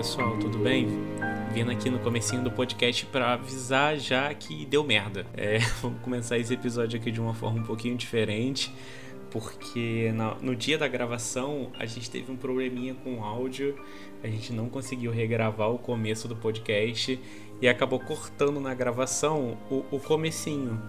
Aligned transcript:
Pessoal, 0.00 0.34
tudo 0.38 0.56
bem? 0.56 0.88
Vindo 1.52 1.70
aqui 1.70 1.90
no 1.90 1.98
comecinho 1.98 2.42
do 2.42 2.50
podcast 2.50 3.04
para 3.04 3.34
avisar 3.34 3.98
já 3.98 4.32
que 4.32 4.64
deu 4.64 4.82
merda. 4.82 5.26
É, 5.36 5.58
vamos 5.82 6.00
começar 6.00 6.38
esse 6.38 6.54
episódio 6.54 6.98
aqui 6.98 7.10
de 7.10 7.20
uma 7.20 7.34
forma 7.34 7.60
um 7.60 7.64
pouquinho 7.64 7.98
diferente, 7.98 8.74
porque 9.30 10.10
no 10.40 10.56
dia 10.56 10.78
da 10.78 10.88
gravação 10.88 11.70
a 11.78 11.84
gente 11.84 12.10
teve 12.10 12.32
um 12.32 12.36
probleminha 12.36 12.94
com 12.94 13.18
o 13.18 13.22
áudio, 13.22 13.78
a 14.24 14.26
gente 14.26 14.54
não 14.54 14.70
conseguiu 14.70 15.12
regravar 15.12 15.70
o 15.70 15.76
começo 15.76 16.26
do 16.26 16.34
podcast 16.34 17.20
e 17.60 17.68
acabou 17.68 18.00
cortando 18.00 18.58
na 18.58 18.72
gravação 18.72 19.58
o, 19.70 19.84
o 19.90 20.00
comecinho. 20.00 20.80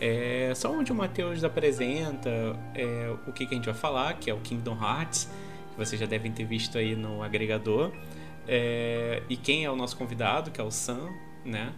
É 0.00 0.54
só 0.56 0.72
onde 0.72 0.90
o 0.90 0.94
Matheus 0.94 1.44
apresenta 1.44 2.30
é, 2.74 3.14
o 3.26 3.30
que, 3.30 3.44
que 3.44 3.52
a 3.52 3.58
gente 3.58 3.66
vai 3.66 3.74
falar, 3.74 4.14
que 4.14 4.30
é 4.30 4.32
o 4.32 4.38
Kingdom 4.38 4.78
Hearts, 4.82 5.30
que 5.70 5.76
vocês 5.76 6.00
já 6.00 6.06
devem 6.06 6.32
ter 6.32 6.46
visto 6.46 6.78
aí 6.78 6.96
no 6.96 7.22
agregador. 7.22 7.92
É, 8.46 9.22
e 9.28 9.36
quem 9.36 9.64
é 9.64 9.70
o 9.70 9.76
nosso 9.76 9.96
convidado, 9.96 10.50
que 10.50 10.60
é 10.60 10.64
o 10.64 10.70
Sam, 10.70 11.08
né? 11.44 11.72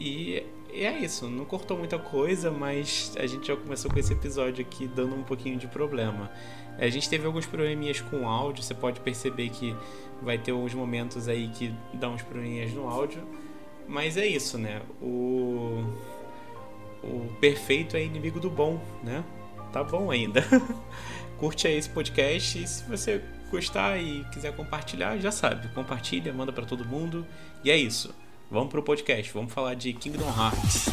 E, 0.00 0.42
e, 0.72 0.84
é 0.84 0.98
isso, 0.98 1.28
não 1.28 1.44
cortou 1.44 1.76
muita 1.76 1.98
coisa, 1.98 2.50
mas 2.50 3.14
a 3.18 3.26
gente 3.26 3.48
já 3.48 3.56
começou 3.56 3.90
com 3.90 3.98
esse 3.98 4.12
episódio 4.12 4.64
aqui 4.64 4.86
dando 4.86 5.14
um 5.14 5.22
pouquinho 5.22 5.56
de 5.58 5.66
problema. 5.66 6.30
A 6.78 6.88
gente 6.88 7.08
teve 7.08 7.26
alguns 7.26 7.46
probleminhas 7.46 8.00
com 8.00 8.22
o 8.22 8.28
áudio, 8.28 8.62
você 8.62 8.74
pode 8.74 9.00
perceber 9.00 9.48
que 9.50 9.74
vai 10.22 10.38
ter 10.38 10.52
alguns 10.52 10.74
momentos 10.74 11.28
aí 11.28 11.48
que 11.48 11.74
dá 11.94 12.08
uns 12.08 12.22
probleminhas 12.22 12.72
no 12.72 12.88
áudio, 12.88 13.22
mas 13.86 14.16
é 14.16 14.26
isso, 14.26 14.58
né? 14.58 14.82
O, 15.00 15.82
o 17.02 17.28
perfeito 17.40 17.96
é 17.96 18.04
inimigo 18.04 18.38
do 18.38 18.50
bom, 18.50 18.80
né? 19.02 19.24
Tá 19.72 19.82
bom 19.82 20.10
ainda. 20.10 20.44
Curte 21.38 21.66
aí 21.66 21.76
esse 21.76 21.88
podcast 21.88 22.62
e 22.62 22.66
se 22.66 22.84
você 22.84 23.22
gostar 23.50 23.98
e 23.98 24.24
quiser 24.32 24.54
compartilhar, 24.54 25.18
já 25.18 25.30
sabe, 25.30 25.68
compartilha, 25.68 26.32
manda 26.32 26.52
para 26.52 26.64
todo 26.64 26.84
mundo. 26.84 27.26
E 27.64 27.70
é 27.70 27.76
isso. 27.76 28.14
Vamos 28.50 28.70
pro 28.70 28.82
podcast, 28.82 29.32
vamos 29.32 29.52
falar 29.52 29.74
de 29.74 29.92
Kingdom 29.92 30.28
Hearts. 30.28 30.86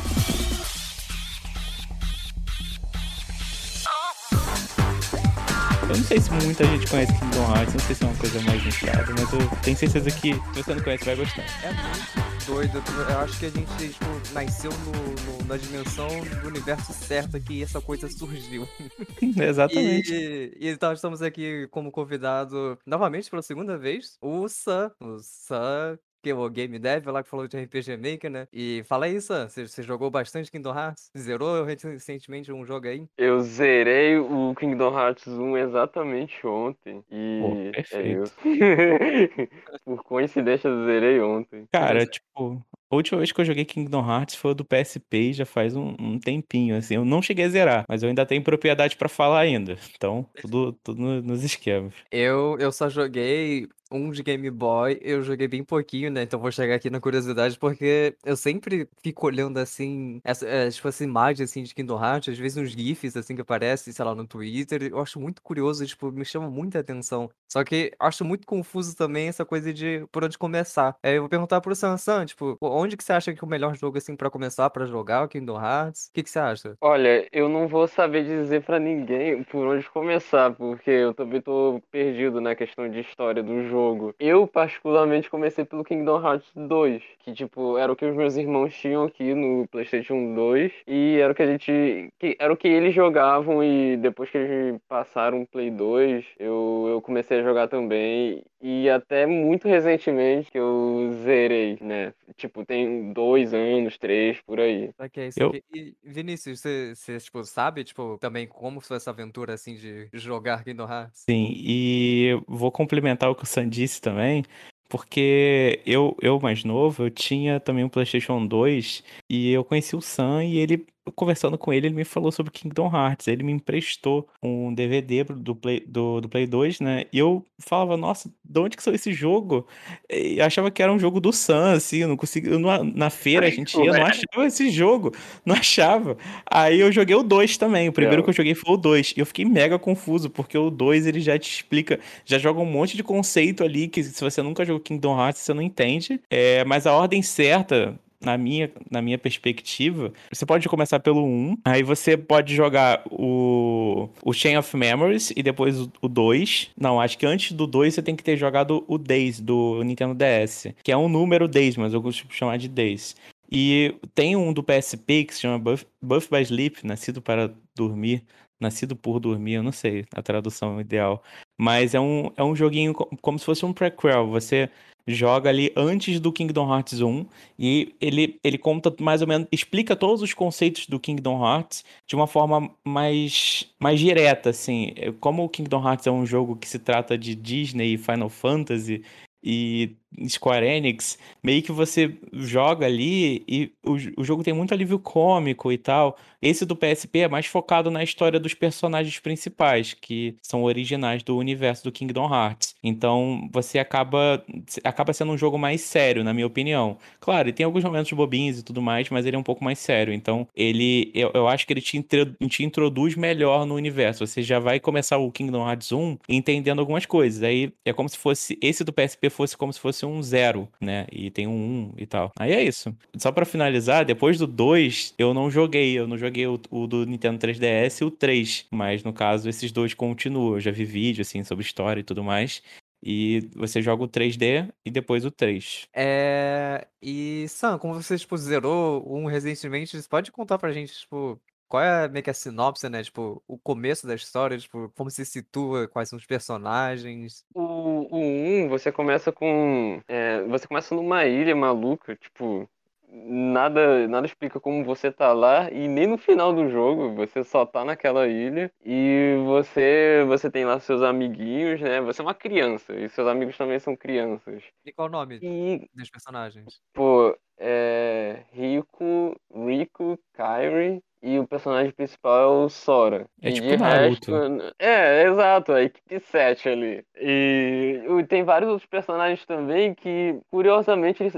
Eu 5.83 5.98
não 5.98 6.03
sei 6.03 6.20
se 6.20 6.31
muita 6.31 6.66
gente 6.66 6.88
conhece 6.88 7.14
Kingdom 7.14 7.56
Hearts, 7.56 7.73
não 7.73 7.81
sei 7.81 7.95
se 7.95 8.03
é 8.03 8.08
uma 8.08 8.17
coisa 8.17 8.42
mais 8.42 8.66
nichada, 8.66 9.06
mas 9.17 9.33
eu 9.33 9.58
tenho 9.61 9.78
certeza 9.78 10.11
que 10.11 10.33
se 10.33 10.64
você 10.64 10.76
não 10.76 10.83
conhece, 10.83 11.06
vai 11.06 11.16
gostar. 11.16 11.45
É 11.64 11.72
muito 11.72 12.24
doido. 12.45 12.81
Eu 13.09 13.19
acho 13.19 13.39
que 13.39 13.45
a 13.45 13.49
gente 13.49 13.89
tipo, 13.89 14.33
nasceu 14.33 14.71
no, 14.71 14.91
no, 14.91 15.47
na 15.47 15.57
dimensão 15.57 16.07
do 16.41 16.47
universo 16.47 16.93
certo 16.93 17.39
que 17.39 17.63
essa 17.63 17.81
coisa 17.81 18.07
surgiu. 18.07 18.67
Exatamente. 19.21 20.13
E, 20.13 20.57
e, 20.59 20.69
então 20.69 20.93
estamos 20.93 21.21
aqui 21.21 21.67
como 21.71 21.91
convidado, 21.91 22.77
novamente 22.85 23.29
pela 23.29 23.41
segunda 23.41 23.77
vez, 23.77 24.17
o 24.21 24.47
Sam. 24.47 24.91
O 24.99 25.17
Sam 25.19 25.97
que 26.25 26.33
o 26.33 26.49
Game 26.49 26.79
Dev 26.79 27.05
lá 27.07 27.21
que 27.21 27.29
falou 27.29 27.47
de 27.47 27.55
RPG 27.55 27.97
Maker, 27.97 28.31
né? 28.31 28.47
E 28.51 28.83
fala 28.87 29.05
aí, 29.05 29.21
Sam, 29.21 29.47
você, 29.47 29.67
você 29.67 29.83
jogou 29.83 30.09
bastante 30.09 30.49
Kingdom 30.49 30.75
Hearts? 30.75 31.11
Zerou 31.15 31.63
recentemente 31.63 32.51
um 32.51 32.65
jogo 32.65 32.87
aí? 32.87 33.05
Eu 33.15 33.41
zerei 33.41 34.17
o 34.17 34.55
Kingdom 34.57 34.97
Hearts 34.97 35.27
1 35.27 35.57
exatamente 35.57 36.47
ontem. 36.47 37.03
E 37.11 37.39
Pô, 37.41 37.71
perfeito. 37.71 38.31
É 38.43 39.47
Por 39.85 40.03
coincidência, 40.03 40.67
eu 40.67 40.85
zerei 40.85 41.21
ontem. 41.21 41.67
Cara, 41.71 42.07
tipo, 42.07 42.59
a 42.89 42.95
última 42.95 43.19
vez 43.19 43.31
que 43.31 43.39
eu 43.39 43.45
joguei 43.45 43.65
Kingdom 43.65 44.09
Hearts 44.09 44.35
foi 44.35 44.51
o 44.51 44.55
do 44.55 44.65
PSP 44.65 45.33
já 45.33 45.45
faz 45.45 45.75
um, 45.75 45.95
um, 45.99 46.19
tempinho, 46.19 46.75
assim. 46.75 46.95
Eu 46.95 47.05
não 47.05 47.21
cheguei 47.21 47.45
a 47.45 47.49
zerar, 47.49 47.85
mas 47.87 48.02
eu 48.02 48.09
ainda 48.09 48.25
tenho 48.25 48.43
propriedade 48.43 48.95
para 48.95 49.08
falar 49.08 49.41
ainda. 49.41 49.77
Então, 49.95 50.25
tudo, 50.41 50.73
tudo 50.83 51.21
nos 51.21 51.43
esquemas. 51.43 51.93
Eu, 52.11 52.58
eu 52.59 52.71
só 52.71 52.89
joguei 52.89 53.67
um 53.91 54.11
de 54.11 54.23
Game 54.23 54.49
Boy, 54.49 54.99
eu 55.01 55.21
joguei 55.23 55.47
bem 55.47 55.63
pouquinho, 55.63 56.09
né? 56.11 56.23
Então 56.23 56.39
vou 56.39 56.51
chegar 56.51 56.75
aqui 56.75 56.89
na 56.89 56.99
curiosidade, 56.99 57.57
porque 57.57 58.15
eu 58.25 58.35
sempre 58.35 58.87
fico 59.01 59.25
olhando 59.27 59.57
assim, 59.57 60.19
essa, 60.23 60.47
é, 60.47 60.69
tipo 60.69 60.87
essa 60.87 61.03
imagem 61.03 61.43
assim 61.43 61.63
de 61.63 61.73
Kingdom 61.73 62.03
Hearts, 62.03 62.33
às 62.33 62.39
vezes 62.39 62.57
uns 62.57 62.71
GIFs 62.71 63.15
assim 63.15 63.35
que 63.35 63.41
aparecem, 63.41 63.93
sei 63.93 64.05
lá, 64.05 64.15
no 64.15 64.25
Twitter. 64.27 64.83
Eu 64.83 64.99
acho 64.99 65.19
muito 65.19 65.41
curioso, 65.41 65.85
tipo, 65.85 66.11
me 66.11 66.25
chama 66.25 66.49
muita 66.49 66.79
atenção. 66.79 67.29
Só 67.47 67.63
que 67.63 67.91
acho 67.99 68.25
muito 68.25 68.47
confuso 68.47 68.95
também 68.95 69.27
essa 69.27 69.45
coisa 69.45 69.71
de 69.73 70.05
por 70.11 70.23
onde 70.23 70.37
começar. 70.37 70.95
Aí 71.03 71.15
eu 71.15 71.21
vou 71.21 71.29
perguntar 71.29 71.61
pro 71.61 71.75
Sansan, 71.75 72.25
tipo, 72.25 72.57
onde 72.61 72.97
que 72.97 73.03
você 73.03 73.13
acha 73.13 73.33
que 73.33 73.43
é 73.43 73.45
o 73.45 73.49
melhor 73.49 73.75
jogo 73.75 73.97
assim 73.97 74.15
para 74.15 74.29
começar 74.29 74.69
para 74.69 74.85
jogar 74.85 75.23
o 75.23 75.27
Kingdom 75.27 75.61
Hearts? 75.61 76.07
O 76.07 76.13
que, 76.13 76.23
que 76.23 76.29
você 76.29 76.39
acha? 76.39 76.75
Olha, 76.81 77.27
eu 77.31 77.47
não 77.47 77.67
vou 77.67 77.87
saber 77.87 78.23
dizer 78.23 78.63
para 78.63 78.79
ninguém 78.79 79.43
por 79.43 79.67
onde 79.67 79.87
começar, 79.89 80.52
porque 80.52 80.89
eu 80.89 81.13
também 81.13 81.41
tô 81.41 81.81
perdido 81.91 82.41
na 82.41 82.55
questão 82.55 82.89
de 82.89 82.99
história 83.02 83.43
do 83.43 83.67
jogo 83.67 83.74
jogo. 83.75 84.15
Eu, 84.17 84.47
particularmente, 84.47 85.30
comecei 85.30 85.65
pelo 85.65 85.83
Kingdom 85.83 86.25
Hearts 86.25 86.49
2, 86.55 87.03
que, 87.19 87.33
tipo, 87.33 87.77
era 87.77 87.91
o 87.91 87.95
que 87.95 88.05
os 88.05 88.15
meus 88.15 88.37
irmãos 88.37 88.73
tinham 88.73 89.03
aqui 89.03 89.33
no 89.33 89.67
PlayStation 89.67 90.33
2, 90.33 90.71
e 90.87 91.17
era 91.19 91.33
o 91.33 91.36
que 91.36 91.43
a 91.43 91.47
gente. 91.47 92.09
Que, 92.17 92.37
era 92.39 92.53
o 92.53 92.58
que 92.58 92.67
eles 92.67 92.95
jogavam, 92.95 93.64
e 93.64 93.97
depois 93.97 94.30
que 94.30 94.37
eles 94.37 94.80
passaram 94.87 95.41
o 95.41 95.47
Play 95.47 95.69
2, 95.69 96.25
eu, 96.39 96.85
eu 96.89 97.02
comecei 97.02 97.39
a 97.39 97.43
jogar 97.43 97.67
também, 97.67 98.43
e 98.61 98.89
até 98.89 99.25
muito 99.25 99.67
recentemente 99.67 100.52
que 100.52 100.58
eu 100.58 101.11
zerei, 101.23 101.77
né? 101.81 102.14
Tipo, 102.35 102.65
tem 102.65 103.14
dois 103.14 103.53
anos, 103.53 103.97
três, 103.97 104.41
por 104.41 104.59
aí. 104.59 104.89
Ok, 104.97 105.27
isso 105.27 105.39
eu... 105.39 105.49
aqui. 105.49 105.64
E, 105.73 105.95
Vinícius, 106.03 106.61
você, 106.61 106.95
você, 106.95 107.17
tipo, 107.19 107.43
sabe, 107.43 107.83
tipo, 107.83 108.17
também 108.19 108.47
como 108.47 108.81
foi 108.81 108.97
essa 108.97 109.11
aventura, 109.11 109.53
assim, 109.53 109.75
de 109.75 110.09
jogar 110.14 110.64
Kingdom 110.64 110.89
Hearts? 110.89 111.25
Sim, 111.30 111.53
e 111.55 112.31
vou 112.47 112.71
complementar 112.71 113.30
o 113.30 113.35
que 113.35 113.43
o 113.43 113.45
Sam 113.45 113.64
disse 113.67 114.02
também, 114.02 114.43
porque 114.89 115.81
eu, 115.86 116.15
eu 116.21 116.39
mais 116.39 116.64
novo, 116.64 117.03
eu 117.03 117.09
tinha 117.11 117.59
também 117.59 117.83
um 117.83 117.89
PlayStation 117.89 118.45
2 118.45 119.03
e 119.30 119.52
eu 119.52 119.64
conheci 119.64 119.95
o 119.95 120.02
Sam 120.02 120.43
e 120.45 120.58
ele 120.58 120.86
conversando 121.14 121.58
com 121.58 121.71
ele, 121.71 121.88
ele 121.88 121.95
me 121.95 122.04
falou 122.04 122.32
sobre 122.32 122.52
Kingdom 122.52 122.92
Hearts. 122.93 123.27
Ele 123.27 123.43
me 123.43 123.52
emprestou 123.52 124.27
um 124.42 124.73
DVD 124.73 125.23
do 125.23 125.55
Play, 125.55 125.83
do, 125.86 126.21
do 126.21 126.30
Play 126.30 126.48
2, 126.48 126.80
né? 126.80 127.05
E 127.11 127.20
eu 127.20 127.45
falava, 127.60 127.95
nossa, 127.95 128.30
de 128.44 128.60
onde 128.60 128.75
que 128.75 128.83
saiu 128.83 128.95
esse 128.95 129.13
jogo? 129.13 129.68
E 130.10 130.42
achava 130.42 130.71
que 130.71 130.81
era 130.81 130.92
um 130.92 131.00
jogo 131.00 131.19
do 131.19 131.31
Sun, 131.31 131.74
assim, 131.74 131.98
eu 131.98 132.07
não 132.07 132.18
conseguia. 132.18 132.51
Eu 132.51 132.60
não, 132.60 132.83
na 132.83 133.10
feira 133.10 133.48
a 133.48 133.50
gente 133.50 133.77
ia, 133.77 133.92
não 133.92 134.06
achava 134.06 134.48
esse 134.48 134.69
jogo, 134.69 135.13
não 135.45 135.56
achava. 135.56 136.18
Aí 136.50 136.80
eu 136.80 136.92
joguei 136.92 137.15
o 137.15 137.24
2 137.24 137.57
também. 137.57 137.88
O 137.88 137.94
primeiro 137.94 138.24
que 138.24 138.30
eu 138.30 138.33
joguei 138.33 138.56
foi 138.56 138.74
o 138.74 138.77
2. 138.77 139.13
E 139.15 139.19
eu 139.19 139.25
fiquei 139.25 139.45
mega 139.45 139.77
confuso, 139.77 140.30
porque 140.30 140.57
o 140.57 140.69
2 140.69 141.06
ele 141.07 141.19
já 141.19 141.38
te 141.38 141.50
explica, 141.50 142.00
já 142.25 142.38
joga 142.38 142.60
um 142.60 142.65
monte 142.65 142.95
de 142.95 143.04
conceito 143.04 143.63
ali 143.63 143.88
que 143.88 144.04
se 144.04 144.21
você 144.24 144.42
nunca 144.42 144.65
jogou 144.65 144.80
Kingdom 144.80 145.19
Hearts, 145.19 145.42
você 145.42 145.54
não 145.54 145.62
entende. 145.62 146.19
É, 146.30 146.63
mas 146.65 146.88
a 146.88 146.94
ordem 146.94 147.21
certa 147.21 148.00
na 148.25 148.38
minha, 148.38 148.71
na 148.89 149.01
minha 149.01 149.18
perspectiva, 149.18 150.12
você 150.31 150.45
pode 150.45 150.68
começar 150.68 151.00
pelo 151.00 151.24
1, 151.24 151.57
aí 151.63 151.83
você 151.83 152.18
pode 152.18 152.56
jogar 152.56 153.03
o, 153.09 154.09
o 154.24 154.33
Chain 154.33 154.57
of 154.57 154.75
Memories 154.75 155.31
e 155.36 155.44
depois 155.44 155.80
o, 155.80 155.91
o 156.01 156.07
2. 156.07 156.71
Não, 156.75 157.00
acho 157.00 157.18
que 157.18 157.25
antes 157.25 157.51
do 157.51 157.68
2 157.68 157.94
você 157.94 158.01
tem 158.01 158.15
que 158.15 158.24
ter 158.24 158.35
jogado 158.35 158.83
o 158.88 158.97
Days 158.97 159.39
do 159.39 159.83
Nintendo 159.83 160.15
DS, 160.15 160.74
que 160.83 160.91
é 160.91 160.97
um 160.97 161.07
número 161.07 161.47
Days, 161.47 161.77
mas 161.77 161.94
eu 161.94 162.01
costumo 162.01 162.33
chamar 162.33 162.57
de 162.57 162.68
Days. 162.68 163.15
E 163.51 163.95
tem 164.15 164.35
um 164.35 164.51
do 164.51 164.63
PSP 164.63 165.25
que 165.25 165.35
se 165.35 165.41
chama 165.41 165.59
Buff, 165.59 165.85
Buff 166.01 166.27
by 166.30 166.41
Sleep, 166.41 166.85
Nascido 166.85 167.21
para 167.21 167.53
Dormir. 167.75 168.24
Nascido 168.59 168.95
por 168.95 169.19
Dormir, 169.19 169.56
eu 169.56 169.63
não 169.63 169.71
sei 169.71 170.06
a 170.15 170.21
tradução 170.21 170.80
ideal. 170.80 171.21
Mas 171.57 171.94
é 171.94 172.00
um, 172.00 172.31
é 172.38 172.44
um 172.44 172.56
joguinho 172.56 172.94
como 172.94 173.38
se 173.38 173.45
fosse 173.45 173.65
um 173.65 173.74
prequel. 173.74 174.27
Você 174.30 174.69
joga 175.07 175.49
ali 175.49 175.71
antes 175.75 176.19
do 176.19 176.31
Kingdom 176.31 176.73
Hearts 176.73 177.01
1 177.01 177.25
e 177.59 177.95
ele, 178.01 178.39
ele 178.43 178.57
conta 178.57 178.93
mais 178.99 179.21
ou 179.21 179.27
menos, 179.27 179.47
explica 179.51 179.95
todos 179.95 180.21
os 180.21 180.33
conceitos 180.33 180.87
do 180.87 180.99
Kingdom 180.99 181.43
Hearts 181.45 181.83
de 182.07 182.15
uma 182.15 182.27
forma 182.27 182.71
mais, 182.83 183.67
mais 183.79 183.99
direta, 183.99 184.49
assim. 184.49 184.93
Como 185.19 185.43
o 185.43 185.49
Kingdom 185.49 185.87
Hearts 185.87 186.07
é 186.07 186.11
um 186.11 186.25
jogo 186.25 186.55
que 186.55 186.67
se 186.67 186.79
trata 186.79 187.17
de 187.17 187.35
Disney 187.35 187.93
e 187.93 187.97
Final 187.97 188.29
Fantasy 188.29 189.03
e 189.43 189.95
Square 190.27 190.65
Enix, 190.65 191.17
meio 191.44 191.62
que 191.62 191.71
você 191.71 192.15
joga 192.33 192.85
ali 192.85 193.44
e 193.47 193.71
o, 193.83 193.94
o 194.17 194.23
jogo 194.23 194.44
tem 194.44 194.53
muito 194.53 194.73
alívio 194.73 195.00
cômico 195.00 195.71
e 195.71 195.77
tal. 195.77 196.17
Esse 196.41 196.65
do 196.65 196.75
PSP 196.75 197.21
é 197.21 197.27
mais 197.27 197.47
focado 197.47 197.89
na 197.89 198.03
história 198.03 198.39
dos 198.39 198.53
personagens 198.53 199.17
principais, 199.19 199.94
que 199.94 200.35
são 200.44 200.63
originais 200.63 201.23
do 201.23 201.35
universo 201.38 201.83
do 201.83 201.91
Kingdom 201.91 202.31
Hearts. 202.31 202.75
Então 202.83 203.50
você 203.51 203.79
acaba, 203.79 204.44
acaba 204.83 205.12
sendo 205.12 205.31
um 205.31 205.38
jogo 205.38 205.57
mais 205.57 205.81
sério, 205.81 206.23
na 206.23 206.33
minha 206.33 206.45
opinião. 206.45 206.97
Claro, 207.19 207.51
tem 207.51 207.65
alguns 207.65 207.83
momentos 207.83 208.12
bobinhos 208.12 208.59
e 208.59 208.63
tudo 208.63 208.79
mais, 208.81 209.09
mas 209.09 209.25
ele 209.25 209.35
é 209.35 209.39
um 209.39 209.44
pouco 209.44 209.63
mais 209.63 209.79
sério. 209.79 210.13
Então 210.13 210.47
ele, 210.56 211.12
eu, 211.15 211.31
eu 211.33 211.47
acho 211.47 211.65
que 211.65 211.73
ele 211.73 211.81
te, 211.81 212.00
te 212.01 212.63
introduz 212.63 213.15
melhor 213.15 213.65
no 213.65 213.73
universo. 213.73 214.25
Você 214.27 214.44
já 214.44 214.59
vai 214.59 214.79
começar 214.79 215.17
o 215.17 215.31
Kingdom 215.31 215.67
Hearts 215.67 215.91
1 215.91 216.17
entendendo 216.29 216.79
algumas 216.79 217.07
coisas. 217.07 217.41
Aí 217.41 217.73
é 217.83 217.91
como 217.91 218.07
se 218.07 218.19
fosse, 218.19 218.56
esse 218.62 218.83
do 218.83 218.94
PSP 218.94 219.31
fosse 219.31 219.57
como 219.57 219.73
se 219.73 219.79
fosse 219.79 220.04
um 220.05 220.21
zero, 220.21 220.69
né? 220.79 221.05
E 221.11 221.29
tem 221.29 221.47
um 221.47 221.65
um 221.65 221.93
e 221.97 222.05
tal. 222.05 222.31
Aí 222.37 222.51
é 222.51 222.63
isso. 222.63 222.95
Só 223.17 223.31
para 223.31 223.45
finalizar, 223.45 224.05
depois 224.05 224.37
do 224.37 224.47
2, 224.47 225.13
eu 225.17 225.33
não 225.33 225.49
joguei. 225.49 225.97
Eu 225.97 226.07
não 226.07 226.17
joguei 226.17 226.45
o, 226.47 226.59
o, 226.69 226.87
do 226.87 227.05
Nintendo 227.05 227.39
3DS 227.39 228.01
e 228.01 228.05
o 228.05 228.11
3. 228.11 228.67
Mas 228.71 229.03
no 229.03 229.13
caso, 229.13 229.49
esses 229.49 229.71
dois 229.71 229.93
continuam. 229.93 230.55
Eu 230.55 230.59
já 230.59 230.71
vi 230.71 230.85
vídeo, 230.85 231.21
assim, 231.21 231.43
sobre 231.43 231.65
história 231.65 232.01
e 232.01 232.03
tudo 232.03 232.23
mais. 232.23 232.61
E 233.03 233.49
você 233.55 233.81
joga 233.81 234.03
o 234.03 234.07
3D 234.07 234.71
e 234.83 234.91
depois 234.91 235.25
o 235.25 235.31
3. 235.31 235.87
É. 235.93 236.87
E, 237.01 237.45
Sam, 237.47 237.77
como 237.77 237.93
você, 237.93 238.17
tipo, 238.17 238.35
zerou 238.35 239.05
um 239.07 239.25
recentemente, 239.25 240.01
você 240.01 240.09
pode 240.09 240.31
contar 240.31 240.57
pra 240.57 240.73
gente, 240.73 240.91
tipo, 240.93 241.39
qual 241.67 241.83
é 241.83 242.07
meio 242.09 242.23
que 242.23 242.29
a 242.29 242.33
sinopse, 242.33 242.89
né? 242.89 243.03
Tipo, 243.03 243.44
o 243.47 243.57
começo 243.59 244.07
da 244.07 244.15
história, 244.15 244.57
tipo, 244.57 244.89
como 244.95 245.09
se 245.12 245.25
situa, 245.25 245.88
quais 245.88 246.09
são 246.09 246.17
os 246.17 246.25
personagens. 246.25 247.45
O, 247.53 247.62
o 247.62 248.17
1, 248.65 248.67
você 248.69 248.91
começa 248.91 249.31
com. 249.31 250.01
é, 250.07 250.41
você 250.44 250.67
começa 250.67 250.94
numa 250.95 251.25
ilha 251.25 251.56
maluca, 251.56 252.15
tipo. 252.15 252.69
Nada, 253.17 254.07
nada 254.09 254.25
explica 254.27 254.59
como 254.59 254.83
você 254.83 255.09
tá 255.12 255.31
lá 255.31 255.71
e 255.71 255.88
nem 255.88 256.06
no 256.06 256.17
final 256.17 256.51
do 256.53 256.67
jogo 256.69 257.13
você 257.15 257.44
só 257.45 257.65
tá 257.65 257.85
naquela 257.85 258.27
ilha 258.27 258.69
e 258.83 259.35
você 259.45 260.25
você 260.27 260.51
tem 260.51 260.65
lá 260.65 260.79
seus 260.81 261.01
amiguinhos, 261.01 261.79
né? 261.79 262.01
Você 262.01 262.21
é 262.21 262.25
uma 262.25 262.33
criança 262.33 262.94
e 262.94 263.07
seus 263.07 263.27
amigos 263.27 263.57
também 263.57 263.79
são 263.79 263.95
crianças. 263.95 264.63
E 264.85 264.91
qual 264.94 265.07
o 265.07 265.12
nome 265.12 265.35
E, 265.41 265.89
dos 265.94 266.09
personagens? 266.09 266.81
pô, 266.94 267.38
é 267.57 268.04
Rico, 268.51 269.35
Rico, 269.53 270.17
Kyrie 270.33 271.01
e 271.21 271.39
o 271.39 271.47
personagem 271.47 271.91
principal 271.91 272.39
é 272.43 272.65
o 272.65 272.69
Sora. 272.69 273.25
É 273.41 273.51
tipo 273.51 273.67
de 273.67 273.77
Naruto. 273.77 274.31
resto, 274.31 274.75
é, 274.79 275.23
exato, 275.23 275.71
a 275.73 275.81
equipe 275.81 276.19
7 276.19 276.69
ali. 276.69 277.03
E 277.15 278.01
e 278.19 278.23
tem 278.27 278.43
vários 278.43 278.69
outros 278.69 278.87
personagens 278.87 279.45
também 279.45 279.93
que, 279.93 280.39
curiosamente, 280.51 281.23
eles, 281.23 281.33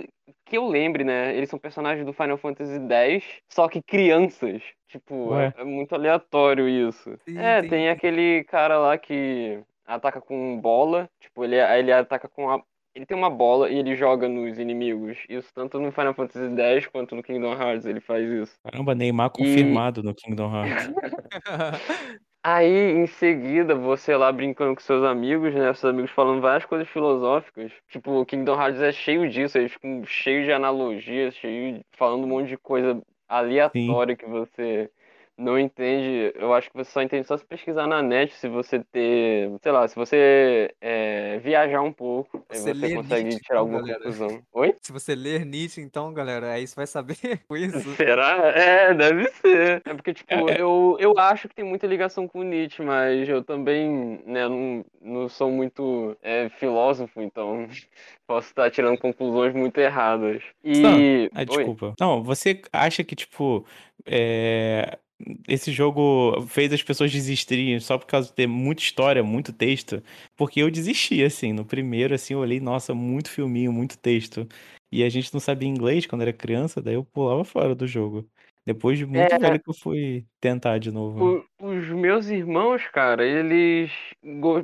que 0.46 0.58
eu 0.58 0.68
lembre, 0.68 1.04
né? 1.04 1.36
Eles 1.36 1.50
são 1.50 1.58
personagens 1.60 2.06
do 2.06 2.14
Final 2.14 2.38
Fantasy 2.38 2.80
X, 2.90 3.24
só 3.50 3.68
que 3.68 3.82
crianças. 3.82 4.62
Tipo, 4.88 5.34
é, 5.36 5.54
é 5.58 5.64
muito 5.64 5.94
aleatório 5.96 6.68
isso. 6.68 7.18
Sim, 7.28 7.38
É, 7.38 7.62
tem- 7.62 7.70
tem 7.70 7.90
aquele 7.90 8.44
cara 8.46 8.78
lá 8.78 8.98
que 8.98 9.60
ataca 9.86 10.22
com 10.22 10.60
bola, 10.60 11.10
tipo, 11.20 11.44
ele, 11.44 11.56
ele 11.56 11.92
ataca 11.92 12.28
com 12.28 12.50
a. 12.50 12.62
Ele 12.98 13.06
tem 13.06 13.16
uma 13.16 13.30
bola 13.30 13.70
e 13.70 13.78
ele 13.78 13.96
joga 13.96 14.28
nos 14.28 14.58
inimigos. 14.58 15.20
Isso 15.30 15.54
tanto 15.54 15.80
no 15.80 15.92
Final 15.92 16.16
Fantasy 16.16 16.60
X 16.60 16.88
quanto 16.88 17.16
no 17.16 17.22
Kingdom 17.22 17.54
Hearts 17.54 17.86
ele 17.86 18.00
faz 18.00 18.28
isso. 18.28 18.56
Caramba, 18.64 18.96
Neymar 18.96 19.30
confirmado 19.30 20.02
no 20.02 20.16
Kingdom 20.16 20.52
Hearts. 20.52 20.92
Aí, 22.44 22.94
em 22.94 23.06
seguida, 23.06 23.76
você 23.76 24.16
lá 24.16 24.32
brincando 24.32 24.74
com 24.74 24.82
seus 24.82 25.04
amigos, 25.04 25.54
né? 25.54 25.72
Seus 25.76 25.94
amigos 25.94 26.10
falando 26.10 26.42
várias 26.42 26.66
coisas 26.66 26.88
filosóficas. 26.90 27.72
Tipo, 27.88 28.20
o 28.20 28.26
Kingdom 28.26 28.60
Hearts 28.60 28.82
é 28.82 28.92
cheio 28.92 29.30
disso, 29.30 29.60
eles 29.60 29.74
ficam 29.74 30.04
cheios 30.04 30.46
de 30.46 30.52
analogias, 30.52 31.36
cheio 31.36 31.76
de... 31.76 31.82
falando 31.92 32.24
um 32.24 32.28
monte 32.28 32.48
de 32.50 32.58
coisa 32.58 33.00
aleatória 33.30 34.16
que 34.16 34.26
você 34.26 34.90
não 35.38 35.58
entende. 35.60 36.34
Eu 36.36 36.54
acho 36.54 36.70
que 36.70 36.76
você 36.76 36.90
só 36.92 37.02
entende 37.02 37.28
só 37.28 37.38
se 37.38 37.46
pesquisar 37.46 37.86
na 37.86 38.02
net, 38.02 38.34
se 38.34 38.48
você 38.50 38.80
ter, 38.92 39.52
sei 39.62 39.72
lá, 39.72 39.88
se 39.88 39.96
você 39.96 40.74
é, 40.82 41.38
viajar 41.40 41.82
um 41.82 41.94
pouco, 41.94 42.44
aí 42.50 42.58
Você 42.58 42.74
você 42.74 42.74
lê 42.74 42.96
consegue 42.96 43.24
Nietzsche, 43.26 43.44
tirar 43.44 43.56
então, 43.56 43.60
alguma 43.60 43.80
galera. 43.82 43.98
conclusão. 44.00 44.42
Oi? 44.54 44.76
Se 44.82 44.92
você 44.92 45.14
ler 45.14 45.46
Nietzsche, 45.46 45.80
então, 45.82 46.12
galera, 46.12 46.54
aí 46.54 46.66
você 46.66 46.76
vai 46.76 46.88
saber 46.88 47.18
com 47.48 47.56
isso. 47.56 47.96
Será? 47.96 48.48
É, 48.48 48.94
deve 48.94 49.28
ser. 49.30 49.82
É 49.86 49.94
porque, 49.94 50.14
tipo, 50.14 50.34
É, 50.34 50.56
é. 50.56 50.62
Eu, 50.62 50.98
eu 51.00 51.18
acho 51.20 51.48
que 51.48 51.56
tem 51.56 51.66
muita 51.66 51.86
ligação 51.86 52.28
com 52.28 52.42
Nietzsche, 52.42 52.82
mas 52.82 53.30
eu 53.30 53.44
também, 53.44 54.20
né, 54.26 54.48
não, 54.48 54.86
não 55.02 55.30
sou 55.30 55.52
muito 55.52 56.18
é, 56.24 56.50
filósofo, 56.50 57.22
então 57.22 57.68
posso 58.26 58.48
estar 58.50 58.72
tirando 58.72 58.98
conclusões 58.98 59.54
muito 59.54 59.78
erradas. 59.78 60.42
E. 60.64 61.30
Ah, 61.34 61.40
Oi? 61.42 61.46
desculpa. 61.46 61.94
Não, 62.00 62.24
você 62.24 62.60
acha 62.74 63.04
que, 63.04 63.16
tipo, 63.16 63.66
é, 64.06 64.98
esse 65.48 65.72
jogo 65.72 66.42
fez 66.48 66.72
as 66.72 66.84
pessoas 66.84 67.12
desistirem 67.12 67.80
só 67.80 67.98
por 67.98 68.06
causa 68.06 68.28
de 68.30 68.34
ter 68.36 68.48
muita 68.48 68.82
história, 68.82 69.24
muito 69.24 69.52
texto? 69.54 70.02
Porque 70.36 70.62
eu 70.62 70.70
desisti, 70.72 71.24
assim, 71.24 71.54
no 71.54 71.66
primeiro, 71.66 72.14
assim, 72.16 72.34
eu 72.34 72.40
olhei, 72.40 72.60
nossa, 72.60 72.94
muito 72.94 73.30
filminho, 73.30 73.72
muito 73.74 73.98
texto. 73.98 74.48
E 74.92 75.04
a 75.04 75.10
gente 75.10 75.34
não 75.34 75.40
sabia 75.40 75.68
inglês 75.68 76.06
quando 76.06 76.22
era 76.22 76.34
criança, 76.34 76.82
daí 76.82 76.94
eu 76.96 77.04
pulava 77.04 77.44
fora 77.44 77.76
do 77.76 77.88
jogo. 77.88 78.30
Depois 78.68 78.98
de 78.98 79.06
muito 79.06 79.34
É. 79.34 79.40
velho 79.40 79.60
que 79.62 79.70
eu 79.70 79.74
fui 79.74 80.26
tentar 80.42 80.78
de 80.78 80.92
novo. 80.92 81.42
O- 81.60 81.68
os 81.70 81.88
meus 81.88 82.28
irmãos, 82.30 82.86
cara, 82.88 83.26
eles 83.26 83.90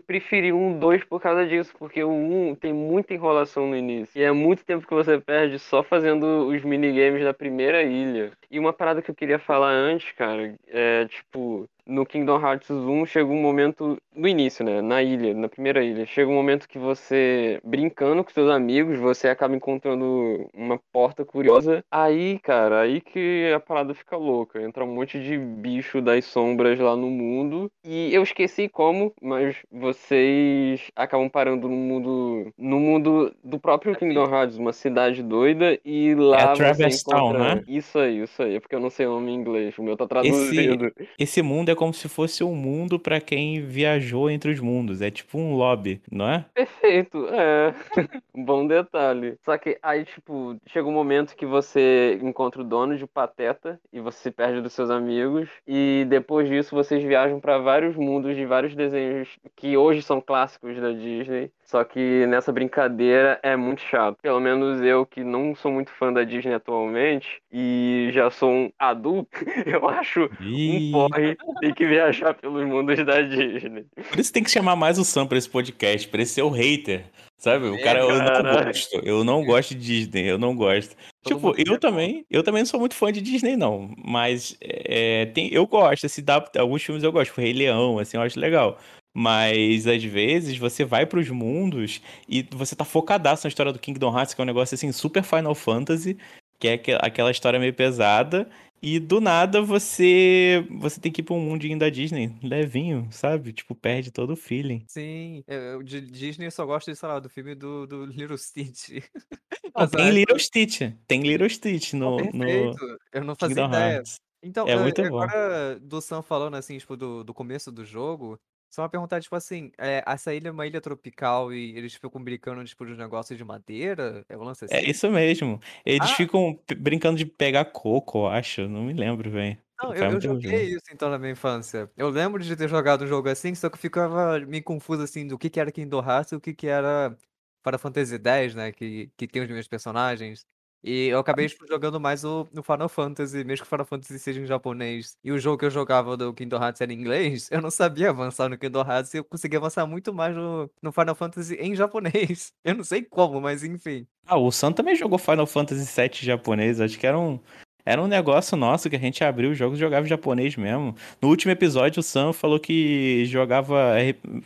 preferiam 0.05 0.75
o 0.75 0.79
2 0.79 1.03
por 1.05 1.21
causa 1.21 1.47
disso, 1.47 1.73
porque 1.79 2.03
o 2.03 2.09
1 2.11 2.49
um 2.49 2.55
tem 2.55 2.73
muita 2.73 3.13
enrolação 3.13 3.65
no 3.67 3.77
início. 3.77 4.19
E 4.19 4.23
é 4.23 4.31
muito 4.31 4.65
tempo 4.65 4.85
que 4.85 4.93
você 4.93 5.19
perde 5.21 5.57
só 5.57 5.81
fazendo 5.81 6.47
os 6.49 6.61
minigames 6.63 7.23
da 7.23 7.33
primeira 7.33 7.81
ilha. 7.81 8.33
E 8.51 8.59
uma 8.59 8.73
parada 8.73 9.01
que 9.01 9.09
eu 9.09 9.15
queria 9.15 9.39
falar 9.39 9.71
antes, 9.71 10.11
cara, 10.11 10.53
é 10.67 11.05
tipo, 11.07 11.65
no 11.85 12.05
Kingdom 12.05 12.39
Hearts 12.39 12.69
1 12.69 13.05
chega 13.05 13.29
um 13.29 13.41
momento, 13.41 13.97
no 14.15 14.27
início, 14.27 14.63
né, 14.63 14.81
na 14.81 15.01
ilha, 15.01 15.33
na 15.33 15.47
primeira 15.47 15.83
ilha, 15.83 16.05
chega 16.05 16.29
um 16.29 16.35
momento 16.35 16.67
que 16.67 16.79
você, 16.79 17.59
brincando 17.63 18.23
com 18.23 18.31
seus 18.31 18.49
amigos, 18.49 18.97
você 18.99 19.27
acaba 19.27 19.55
encontrando 19.55 20.47
uma 20.53 20.79
porta 20.91 21.25
curiosa. 21.25 21.83
Aí, 21.91 22.39
cara, 22.39 22.81
aí 22.81 23.01
que 23.01 23.51
a 23.53 23.59
parada 23.59 23.93
fica 23.93 24.15
louca. 24.15 24.61
Entra 24.61 24.83
um 24.83 24.93
monte 24.93 25.19
de 25.19 25.37
bicho 25.37 26.01
das 26.01 26.25
sombras 26.25 26.79
lá 26.79 26.95
no 26.95 27.09
mundo. 27.09 27.71
E 27.85 28.13
eu 28.13 28.23
esqueci 28.23 28.69
como, 28.69 29.13
mas 29.21 29.57
vocês 29.71 30.89
acabam 30.95 31.29
parando 31.29 31.67
no 31.67 31.75
mundo, 31.75 32.53
no 32.57 32.79
mundo 32.79 33.33
do 33.43 33.59
próprio 33.59 33.95
Kingdom 33.95 34.25
Hearts, 34.25 34.57
uma 34.57 34.73
cidade 34.73 35.21
doida, 35.21 35.77
e 35.83 36.15
lá 36.15 36.55
você 36.55 36.63
Traverse 36.63 37.03
Town, 37.03 37.29
encontra... 37.29 37.55
né? 37.55 37.63
Isso 37.67 37.99
aí, 37.99 38.21
isso 38.21 38.41
aí. 38.41 38.55
É 38.55 38.59
porque 38.59 38.75
eu 38.75 38.79
não 38.79 38.89
sei 38.89 39.05
o 39.05 39.11
nome 39.11 39.31
em 39.31 39.35
inglês, 39.35 39.77
o 39.77 39.83
meu 39.83 39.97
tá 39.97 40.07
traduzido. 40.07 40.91
Esse 41.17 41.41
mundo 41.41 41.69
é 41.69 41.72
como 41.75 41.93
se 41.93 42.07
fosse 42.09 42.43
um 42.43 42.55
mundo 42.55 42.99
pra 42.99 43.19
quem 43.19 43.61
viajou 43.61 44.29
entre 44.29 44.51
os 44.51 44.59
mundos. 44.59 45.01
É 45.01 45.09
tipo 45.09 45.37
um 45.37 45.55
lobby, 45.55 46.01
não 46.11 46.29
é? 46.29 46.45
Perfeito, 46.53 47.27
é. 47.29 47.73
Bom 48.35 48.67
detalhe. 48.67 49.37
Só 49.43 49.57
que 49.57 49.77
aí, 49.81 50.05
tipo, 50.05 50.55
chega 50.67 50.87
um 50.87 50.91
momento 50.91 51.35
que 51.35 51.45
você 51.45 52.19
encontra 52.21 52.61
o 52.61 52.65
dono 52.65 52.97
de 52.97 53.05
Pateta 53.05 53.79
e 53.91 53.99
você 53.99 54.17
se 54.23 54.31
perde 54.31 54.61
dos 54.61 54.73
seus 54.73 54.89
amigos. 54.89 55.49
E 55.67 56.05
depois 56.09 56.47
disso, 56.47 56.75
vocês 56.75 57.03
viajam 57.03 57.39
pra 57.39 57.57
vários 57.57 57.95
mundos 57.95 58.35
de 58.35 58.45
vários 58.45 58.75
desenhos 58.75 59.29
que 59.55 59.77
hoje 59.77 60.01
são 60.01 60.21
clássicos 60.21 60.79
da 60.79 60.91
Disney. 60.91 61.51
Ssó 61.73 61.83
que 61.83 62.27
nessa 62.27 62.51
brincadeira 62.51 63.39
é 63.41 63.55
muito 63.55 63.81
chato. 63.81 64.17
Pelo 64.21 64.39
menos 64.39 64.79
eu, 64.81 65.07
que 65.07 65.23
não 65.23 65.55
sou 65.55 65.71
muito 65.71 65.89
fã 65.89 66.13
da 66.13 66.23
Disney 66.23 66.53
atualmente 66.53 67.41
e 67.51 68.11
já 68.13 68.29
sou 68.29 68.51
um 68.51 68.71
adulto, 68.77 69.29
eu 69.65 69.89
acho 69.89 70.29
um 70.39 70.91
porre 70.91 71.35
ter 71.59 71.73
que 71.73 71.87
viajar 71.87 72.35
pelos 72.35 72.63
mundos 72.67 73.03
da 73.03 73.21
Disney. 73.21 73.85
Por 74.07 74.19
isso 74.19 74.31
tem 74.31 74.43
que 74.43 74.51
chamar 74.51 74.75
mais 74.75 74.99
o 74.99 75.03
Sam 75.03 75.25
pra 75.25 75.37
esse 75.37 75.49
podcast, 75.49 76.07
pra 76.07 76.19
ele 76.19 76.27
ser 76.27 76.43
o 76.43 76.49
hater. 76.49 77.05
Sabe? 77.39 77.65
O 77.65 77.75
É, 77.75 77.81
cara, 77.81 77.99
eu 77.99 78.23
não 78.23 78.63
gosto. 78.63 79.01
Eu 79.03 79.23
não 79.23 79.43
gosto 79.43 79.75
de 79.75 79.81
Disney, 79.81 80.29
eu 80.29 80.37
não 80.37 80.55
gosto. 80.55 80.95
Todo 81.23 81.35
Tipo, 81.35 81.53
eu 81.57 81.77
também, 81.77 82.25
eu 82.29 82.41
também 82.43 82.61
não 82.61 82.67
sou 82.67 82.79
muito 82.79 82.95
fã 82.95 83.11
de 83.11 83.19
Disney, 83.19 83.57
não. 83.57 83.93
Mas 83.97 84.55
é, 84.61 85.25
tem, 85.25 85.51
eu 85.51 85.65
gosto, 85.67 86.07
se 86.07 86.21
dá, 86.21 86.41
alguns 86.57 86.83
filmes 86.83 87.03
eu 87.03 87.11
gosto, 87.11 87.31
tipo 87.31 87.41
Rei 87.41 87.51
Leão, 87.51 87.99
assim, 87.99 88.15
eu 88.15 88.23
acho 88.23 88.39
legal. 88.39 88.77
Mas 89.13 89.85
às 89.85 90.03
vezes 90.03 90.57
você 90.57 90.83
vai 90.83 91.05
pros 91.05 91.29
mundos 91.29 92.01
e 92.27 92.43
você 92.51 92.75
tá 92.75 92.83
focadaço 92.83 93.45
na 93.45 93.49
história 93.49 93.71
do 93.71 93.79
Kingdom 93.79 94.17
Hearts, 94.17 94.33
que 94.33 94.41
é 94.41 94.43
um 94.43 94.47
negócio 94.47 94.73
assim, 94.75 94.91
super 94.91 95.23
Final 95.23 95.53
Fantasy, 95.53 96.17
que 96.59 96.67
é 96.67 96.73
aque- 96.73 96.97
aquela 96.99 97.29
história 97.31 97.59
meio 97.59 97.73
pesada. 97.73 98.49
E 98.81 98.99
do 98.99 99.21
nada 99.21 99.61
você 99.61 100.65
você 100.69 100.99
tem 100.99 101.09
que 101.09 101.21
ir 101.21 101.23
pra 101.23 101.33
um 101.35 101.39
mundinho 101.39 101.79
da 101.79 101.89
Disney, 101.89 102.33
levinho, 102.43 103.07
sabe? 103.11 103.53
Tipo, 103.53 103.73
perde 103.73 104.11
todo 104.11 104.33
o 104.33 104.35
feeling. 104.35 104.83
Sim, 104.89 105.41
eu, 105.47 105.81
de 105.81 106.01
Disney 106.01 106.47
eu 106.47 106.51
só 106.51 106.65
gosto, 106.65 106.93
sei 106.93 107.07
lá, 107.07 107.17
do 107.19 107.29
filme 107.29 107.55
do, 107.55 107.87
do 107.87 108.05
Little 108.05 108.37
Stitch. 108.37 108.89
Não, 109.75 109.87
tem 109.87 110.11
Little 110.11 110.37
Stitch. 110.37 110.81
Tem 111.07 111.21
Little 111.21 111.49
Stitch 111.49 111.93
Oh, 111.93 111.97
no, 111.97 112.17
no 112.17 112.31
perfeito. 112.31 112.97
Eu 113.13 113.23
não 113.23 113.35
fazia 113.35 113.55
Kingdom 113.55 113.69
ideia. 113.69 113.93
Hearts. 113.95 114.15
Então, 114.43 114.67
É 114.67 114.73
eh, 114.73 114.79
muito 114.79 115.01
bom. 115.03 115.21
agora 115.21 115.79
do 115.79 116.01
Sam 116.01 116.21
falando 116.21 116.55
assim, 116.55 116.77
tipo, 116.77 116.97
do, 116.97 117.23
do 117.23 117.33
começo 117.33 117.71
do 117.71 117.85
jogo, 117.85 118.37
só 118.73 118.81
uma 118.81 118.89
pergunta, 118.89 119.19
tipo 119.21 119.35
assim, 119.35 119.71
é, 119.77 120.03
essa 120.07 120.33
ilha 120.33 120.47
é 120.49 120.51
uma 120.51 120.65
ilha 120.65 120.81
tropical 120.81 121.53
e 121.53 121.77
eles 121.77 121.93
ficam 121.93 122.23
brincando, 122.23 122.63
tipo, 122.65 122.85
de 122.85 122.95
negócios 122.95 123.37
de 123.37 123.43
madeira? 123.45 124.25
É 124.27 124.35
um 124.37 124.43
lance 124.43 124.65
assim? 124.65 124.75
É 124.75 124.81
isso 124.89 125.09
mesmo. 125.11 125.59
Eles 125.85 126.11
Ah. 126.11 126.15
ficam 126.15 126.55
p- 126.55 126.75
brincando 126.75 127.17
de 127.17 127.25
pegar 127.25 127.65
coco, 127.65 128.19
eu 128.19 128.27
acho. 128.27 128.67
Não 128.67 128.83
me 128.83 128.93
lembro, 128.93 129.29
velho. 129.29 129.57
Não, 129.81 129.89
Faz 129.95 129.99
eu, 129.99 130.11
eu 130.11 130.11
muito 130.11 130.21
tempo 130.21 130.39
joguei 130.41 130.51
joguei. 130.51 130.75
isso 130.75 130.85
então 130.91 131.09
na 131.09 131.17
minha 131.19 131.31
infância. 131.31 131.91
Eu 131.97 132.09
lembro 132.09 132.41
de 132.43 132.55
ter 132.55 132.69
jogado 132.69 133.03
um 133.03 133.07
jogo 133.07 133.29
assim, 133.29 133.53
só 133.55 133.69
que 133.69 133.75
eu 133.75 133.79
ficava 133.79 134.39
meio 134.39 134.63
confuso 134.63 135.03
assim 135.03 135.27
do 135.27 135.37
que 135.37 135.49
que 135.49 135.59
era 135.59 135.71
Kingdom 135.71 135.99
Hearts 136.03 136.31
e 136.31 136.35
o 136.35 136.41
que 136.41 136.53
que 136.53 136.67
era 136.67 137.17
Final 137.63 137.79
Fantasy 137.79 138.15
X, 138.23 138.55
né, 138.55 138.71
que, 138.71 139.11
que 139.17 139.27
tem 139.27 139.41
os 139.41 139.49
meus 139.49 139.67
personagens. 139.67 140.45
E 140.83 141.07
eu 141.07 141.19
acabei 141.19 141.47
jogando 141.69 141.99
mais 141.99 142.25
o, 142.25 142.45
no 142.51 142.61
Final 142.61 142.89
Fantasy, 142.89 143.37
mesmo 143.45 143.63
que 143.63 143.67
o 143.67 143.69
Final 143.69 143.85
Fantasy 143.85 144.19
seja 144.19 144.41
em 144.41 144.45
japonês. 144.45 145.15
E 145.23 145.31
o 145.31 145.39
jogo 145.39 145.57
que 145.57 145.65
eu 145.65 145.69
jogava 145.71 146.17
do 146.17 146.33
Kingdom 146.33 146.61
Hearts 146.61 146.81
era 146.81 146.91
em 146.91 146.99
inglês, 146.99 147.47
eu 147.51 147.61
não 147.61 147.71
sabia 147.71 148.09
avançar 148.09 148.49
no 148.49 148.57
Kingdom 148.57 148.81
Hearts 148.81 149.13
e 149.13 149.17
eu 149.17 149.23
consegui 149.23 149.55
avançar 149.55 149.85
muito 149.87 150.13
mais 150.13 150.35
no, 150.35 150.69
no 150.81 150.91
Final 150.91 151.15
Fantasy 151.15 151.55
em 151.55 151.73
japonês. 151.75 152.51
Eu 152.65 152.75
não 152.75 152.83
sei 152.83 153.01
como, 153.01 153.39
mas 153.39 153.63
enfim. 153.63 154.05
Ah, 154.25 154.37
o 154.37 154.51
Sam 154.51 154.71
também 154.73 154.95
jogou 154.95 155.17
Final 155.17 155.45
Fantasy 155.47 155.85
VII 156.01 156.09
japonês. 156.25 156.81
Acho 156.81 156.97
que 156.99 157.07
era 157.07 157.17
um, 157.19 157.39
Era 157.85 158.01
um 158.01 158.07
negócio 158.07 158.57
nosso 158.57 158.89
que 158.89 158.95
a 158.95 158.99
gente 158.99 159.23
abriu 159.23 159.51
os 159.51 159.57
jogos 159.57 159.77
e 159.77 159.81
jogava 159.81 160.05
em 160.05 160.09
japonês 160.09 160.55
mesmo. 160.57 160.95
No 161.21 161.29
último 161.29 161.51
episódio, 161.51 161.99
o 161.99 162.03
Sam 162.03 162.33
falou 162.33 162.59
que 162.59 163.23
jogava. 163.25 163.95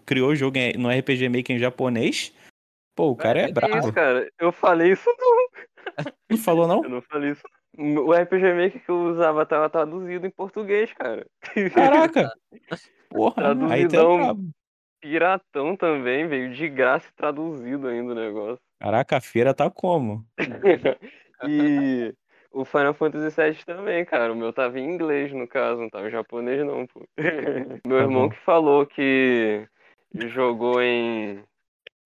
Criou 0.05 0.29
o 0.31 0.35
jogo 0.35 0.57
em- 0.57 0.73
no 0.77 0.89
RPG 0.89 1.29
Maker 1.29 1.55
em 1.55 1.59
japonês. 1.59 2.31
Pô, 2.95 3.09
o 3.11 3.15
cara 3.15 3.39
é 3.41 3.43
Que 3.45 3.51
isso, 3.51 3.53
brabo. 3.53 3.93
cara? 3.93 4.31
Eu 4.39 4.51
falei 4.51 4.91
isso 4.93 5.05
não. 5.17 5.47
Não 6.29 6.37
falou, 6.37 6.67
não? 6.67 6.83
Eu 6.83 6.89
não 6.89 7.01
falei 7.01 7.31
isso. 7.31 7.43
O 7.77 8.11
RPG 8.11 8.53
Maker 8.53 8.83
que 8.83 8.89
eu 8.89 9.03
usava 9.11 9.45
tava 9.45 9.69
traduzido 9.69 10.25
em 10.25 10.31
português, 10.31 10.91
cara. 10.93 11.25
Caraca! 11.73 12.31
Porra, 13.09 13.49
aí 13.49 13.87
Traduzidão. 13.87 14.17
brabo. 14.17 14.49
Piratão 14.99 15.75
também, 15.75 16.27
veio 16.27 16.51
de 16.53 16.67
graça 16.67 17.07
e 17.07 17.15
traduzido 17.15 17.87
ainda 17.87 18.11
o 18.13 18.15
negócio. 18.15 18.59
Caraca, 18.79 19.17
a 19.17 19.21
feira 19.21 19.53
tá 19.53 19.69
como? 19.69 20.25
e 21.47 22.13
o 22.51 22.65
Final 22.65 22.93
Fantasy 22.95 23.35
VII 23.39 23.63
também, 23.65 24.03
cara. 24.05 24.33
O 24.33 24.35
meu 24.35 24.51
tava 24.51 24.79
em 24.79 24.85
inglês, 24.89 25.31
no 25.31 25.47
caso, 25.47 25.79
não 25.81 25.89
tava 25.89 26.07
em 26.07 26.11
japonês, 26.11 26.65
não, 26.65 26.87
pô. 26.87 27.07
Meu 27.87 27.97
Tá 27.97 28.03
irmão 28.03 28.23
bom. 28.23 28.29
que 28.29 28.37
falou 28.37 28.85
que 28.87 29.67
jogou 30.29 30.81
em, 30.81 31.43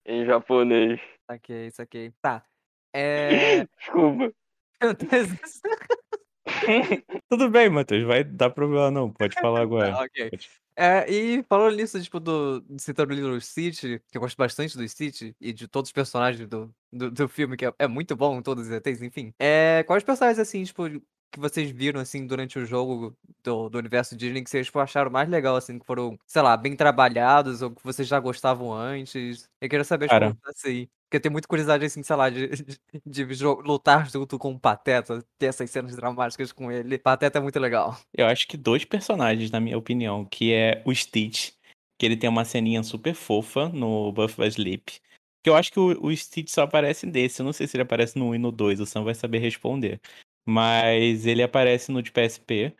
em 0.04 0.26
japonês. 0.26 1.00
Saquei, 1.30 1.70
saquei. 1.70 2.12
Tá. 2.20 2.44
É. 2.92 3.64
Desculpa. 3.78 4.32
Tudo 7.30 7.48
bem, 7.48 7.68
Matheus, 7.68 8.06
vai 8.06 8.24
dar 8.24 8.50
problema 8.50 8.90
não, 8.90 9.10
pode 9.10 9.34
falar 9.40 9.60
agora. 9.62 9.94
Ok. 9.96 10.30
Pode- 10.30 10.50
É, 10.74 11.10
e 11.10 11.42
falando 11.48 11.76
nisso, 11.76 12.02
tipo, 12.02 12.18
do, 12.18 12.64
citando 12.78 13.12
o 13.12 13.16
Lilo 13.16 13.40
Stitch, 13.40 13.82
que 13.82 14.16
eu 14.16 14.20
gosto 14.20 14.36
bastante 14.36 14.76
do 14.76 14.88
Stitch 14.88 15.32
e 15.40 15.52
de 15.52 15.68
todos 15.68 15.88
os 15.90 15.92
personagens 15.92 16.48
do, 16.48 16.74
do, 16.92 17.10
do 17.10 17.28
filme, 17.28 17.56
que 17.56 17.66
é, 17.66 17.74
é 17.78 17.86
muito 17.86 18.16
bom, 18.16 18.40
todos 18.40 18.66
os 18.66 18.72
ETs, 18.72 19.02
enfim. 19.02 19.34
É, 19.38 19.84
quais 19.86 20.02
personagens, 20.02 20.38
assim, 20.38 20.64
tipo, 20.64 20.84
que 21.30 21.38
vocês 21.38 21.70
viram, 21.70 22.00
assim, 22.00 22.26
durante 22.26 22.58
o 22.58 22.64
jogo 22.66 23.14
do, 23.44 23.68
do 23.68 23.78
universo 23.78 24.16
Disney 24.16 24.42
que 24.42 24.50
vocês 24.50 24.66
tipo, 24.66 24.78
acharam 24.78 25.10
mais 25.10 25.28
legal, 25.28 25.56
assim, 25.56 25.78
que 25.78 25.86
foram, 25.86 26.18
sei 26.26 26.42
lá, 26.42 26.56
bem 26.56 26.74
trabalhados 26.74 27.62
ou 27.62 27.70
que 27.70 27.84
vocês 27.84 28.08
já 28.08 28.18
gostavam 28.18 28.72
antes? 28.72 29.48
Eu 29.60 29.68
queria 29.68 29.84
saber, 29.84 30.08
tipo, 30.30 30.40
assim, 30.48 30.88
porque 31.12 31.18
eu 31.18 31.20
tenho 31.20 31.32
muita 31.32 31.46
curiosidade, 31.46 31.84
assim, 31.84 32.02
sei 32.02 32.16
lá, 32.16 32.30
de, 32.30 32.48
de, 33.04 33.26
de 33.26 33.44
lutar 33.44 34.08
junto 34.10 34.38
com 34.38 34.52
o 34.52 34.58
Pateta, 34.58 35.22
ter 35.38 35.46
essas 35.46 35.70
cenas 35.70 35.94
dramáticas 35.94 36.52
com 36.52 36.72
ele. 36.72 36.96
Pateta 36.96 37.38
é 37.38 37.42
muito 37.42 37.60
legal. 37.60 37.98
Eu 38.14 38.26
acho 38.26 38.48
que 38.48 38.56
dois 38.56 38.82
personagens, 38.86 39.50
na 39.50 39.60
minha 39.60 39.76
opinião, 39.76 40.24
que 40.24 40.54
é 40.54 40.82
o 40.86 40.94
Stitch, 40.94 41.50
que 41.98 42.06
ele 42.06 42.16
tem 42.16 42.30
uma 42.30 42.46
ceninha 42.46 42.82
super 42.82 43.14
fofa 43.14 43.68
no 43.68 44.10
Buff 44.10 44.40
by 44.40 44.46
Sleep. 44.46 45.00
Que 45.44 45.50
eu 45.50 45.54
acho 45.54 45.70
que 45.70 45.78
o, 45.78 46.06
o 46.06 46.16
Stitch 46.16 46.48
só 46.48 46.62
aparece 46.62 47.04
desse. 47.06 47.42
Eu 47.42 47.44
não 47.44 47.52
sei 47.52 47.66
se 47.66 47.76
ele 47.76 47.82
aparece 47.82 48.18
no 48.18 48.30
1 48.30 48.36
e 48.36 48.38
no 48.38 48.50
2, 48.50 48.80
o 48.80 48.86
Sam 48.86 49.04
vai 49.04 49.14
saber 49.14 49.38
responder. 49.38 50.00
Mas 50.48 51.26
ele 51.26 51.42
aparece 51.42 51.92
no 51.92 52.02
de 52.02 52.10
PSP. 52.10 52.74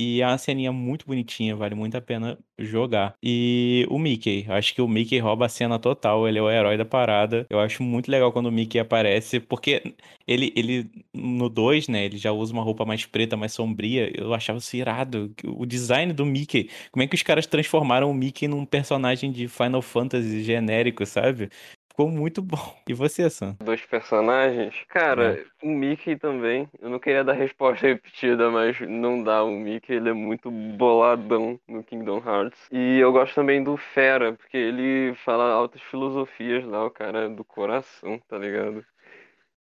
E 0.00 0.22
é 0.22 0.26
uma 0.26 0.38
ceninha 0.38 0.70
muito 0.72 1.04
bonitinha, 1.06 1.56
vale 1.56 1.74
muito 1.74 1.96
a 1.96 2.00
pena 2.00 2.38
jogar. 2.56 3.16
E 3.20 3.84
o 3.90 3.98
Mickey, 3.98 4.46
acho 4.48 4.72
que 4.72 4.80
o 4.80 4.86
Mickey 4.86 5.18
rouba 5.18 5.46
a 5.46 5.48
cena 5.48 5.76
total, 5.76 6.28
ele 6.28 6.38
é 6.38 6.42
o 6.42 6.48
herói 6.48 6.76
da 6.76 6.84
parada. 6.84 7.44
Eu 7.50 7.58
acho 7.58 7.82
muito 7.82 8.08
legal 8.08 8.32
quando 8.32 8.46
o 8.46 8.52
Mickey 8.52 8.78
aparece, 8.78 9.40
porque 9.40 9.94
ele, 10.26 10.52
ele 10.54 10.88
no 11.12 11.48
2, 11.48 11.88
né, 11.88 12.04
ele 12.04 12.16
já 12.16 12.30
usa 12.30 12.52
uma 12.52 12.62
roupa 12.62 12.84
mais 12.84 13.06
preta, 13.06 13.36
mais 13.36 13.52
sombria. 13.52 14.12
Eu 14.16 14.32
achava 14.32 14.58
isso 14.58 14.76
irado. 14.76 15.34
O 15.44 15.66
design 15.66 16.12
do 16.12 16.24
Mickey, 16.24 16.70
como 16.92 17.02
é 17.02 17.06
que 17.08 17.16
os 17.16 17.22
caras 17.24 17.46
transformaram 17.46 18.08
o 18.08 18.14
Mickey 18.14 18.46
num 18.46 18.64
personagem 18.64 19.32
de 19.32 19.48
Final 19.48 19.82
Fantasy 19.82 20.44
genérico, 20.44 21.04
sabe? 21.06 21.50
Ficou 21.98 22.12
muito 22.12 22.40
bom. 22.40 22.76
E 22.88 22.94
você, 22.94 23.28
Sam? 23.28 23.56
Dois 23.58 23.84
personagens. 23.84 24.72
Cara, 24.86 25.44
o 25.60 25.66
Mickey 25.66 26.14
também. 26.14 26.68
Eu 26.80 26.90
não 26.90 27.00
queria 27.00 27.24
dar 27.24 27.32
resposta 27.32 27.84
repetida, 27.88 28.48
mas 28.52 28.78
não 28.82 29.20
dá. 29.20 29.42
O 29.42 29.50
Mickey, 29.50 29.94
ele 29.94 30.10
é 30.10 30.12
muito 30.12 30.48
boladão 30.48 31.58
no 31.66 31.82
Kingdom 31.82 32.22
Hearts. 32.24 32.68
E 32.70 33.00
eu 33.00 33.10
gosto 33.10 33.34
também 33.34 33.64
do 33.64 33.76
Fera, 33.76 34.32
porque 34.34 34.56
ele 34.56 35.12
fala 35.24 35.50
altas 35.50 35.82
filosofias 35.82 36.64
lá, 36.64 36.86
o 36.86 36.90
cara 36.92 37.24
é 37.24 37.28
do 37.28 37.42
coração, 37.42 38.20
tá 38.28 38.38
ligado? 38.38 38.84